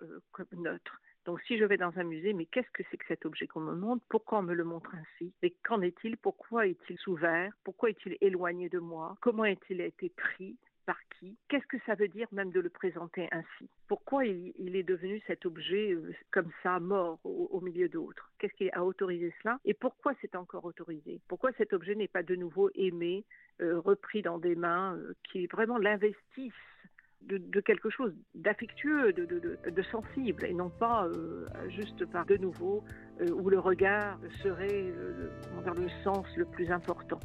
neutre. 0.52 1.00
Donc 1.24 1.40
si 1.42 1.58
je 1.58 1.64
vais 1.64 1.76
dans 1.76 1.96
un 1.98 2.04
musée, 2.04 2.32
mais 2.32 2.46
qu'est-ce 2.46 2.70
que 2.70 2.82
c'est 2.90 2.96
que 2.96 3.06
cet 3.06 3.26
objet 3.26 3.46
qu'on 3.46 3.60
me 3.60 3.74
montre? 3.74 4.04
Pourquoi 4.08 4.38
on 4.38 4.42
me 4.42 4.54
le 4.54 4.64
montre 4.64 4.94
ainsi? 4.94 5.32
Et 5.42 5.50
qu'en 5.62 5.82
est-il? 5.82 6.16
Pourquoi 6.16 6.66
est-il 6.66 6.96
ouvert 7.06 7.52
Pourquoi 7.64 7.90
est-il 7.90 8.16
éloigné 8.20 8.68
de 8.68 8.78
moi? 8.78 9.16
Comment 9.20 9.44
est-il 9.44 9.80
été 9.80 10.10
pris? 10.10 10.56
Par 10.86 10.96
qui? 11.20 11.36
Qu'est-ce 11.48 11.66
que 11.66 11.76
ça 11.84 11.94
veut 11.96 12.08
dire 12.08 12.28
même 12.32 12.50
de 12.50 12.60
le 12.60 12.70
présenter 12.70 13.28
ainsi? 13.30 13.68
Pourquoi 13.88 14.24
il, 14.24 14.74
est 14.74 14.82
devenu 14.82 15.20
cet 15.26 15.44
objet 15.44 15.92
euh, 15.92 16.14
comme 16.30 16.50
ça, 16.62 16.80
mort 16.80 17.18
au, 17.24 17.60
milieu 17.60 17.90
d'autres? 17.90 18.32
Qu'est-ce 18.38 18.54
qui 18.54 18.70
a 18.70 18.82
autorisé 18.82 19.34
cela? 19.42 19.58
Et 19.66 19.74
pourquoi 19.74 20.14
c'est 20.22 20.34
encore 20.34 20.64
autorisé? 20.64 21.20
Pourquoi 21.28 21.52
cet 21.58 21.74
objet 21.74 21.94
n'est 21.94 22.08
pas 22.08 22.22
de 22.22 22.36
nouveau 22.36 22.70
aimé, 22.74 23.26
euh, 23.60 23.78
repris 23.80 24.22
dans 24.22 24.38
des 24.38 24.54
mains 24.54 24.96
euh, 24.96 25.12
qui 25.24 25.46
vraiment 25.46 25.76
l'investissent 25.76 26.54
de, 27.22 27.60
quelque 27.60 27.90
chose 27.90 28.14
d'affectueux, 28.34 29.12
de, 29.12 29.82
sensible, 29.90 30.44
et 30.44 30.54
non 30.54 30.70
pas 30.70 31.06
juste 31.68 32.06
par 32.06 32.24
de 32.26 32.36
nouveau 32.36 32.82
où 33.32 33.50
le 33.50 33.58
regard 33.58 34.18
serait 34.42 34.84
le 34.84 35.88
sens 36.04 36.26
le 36.36 36.46
plus 36.46 36.70
important. 36.70 37.20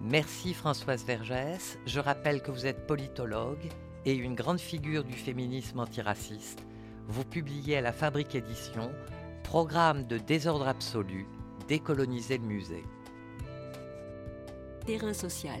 Merci 0.00 0.54
Françoise 0.54 1.04
Vergès. 1.04 1.78
Je 1.86 2.00
rappelle 2.00 2.42
que 2.42 2.50
vous 2.50 2.66
êtes 2.66 2.86
politologue 2.86 3.68
et 4.04 4.14
une 4.14 4.34
grande 4.34 4.60
figure 4.60 5.04
du 5.04 5.12
féminisme 5.12 5.80
antiraciste. 5.80 6.64
Vous 7.08 7.24
publiez 7.24 7.78
à 7.78 7.80
la 7.80 7.92
Fabrique 7.92 8.34
Édition 8.34 8.92
Programme 9.42 10.06
de 10.06 10.18
désordre 10.18 10.68
absolu, 10.68 11.26
décoloniser 11.68 12.38
le 12.38 12.44
musée. 12.44 12.84
Terrain 14.86 15.14
social. 15.14 15.60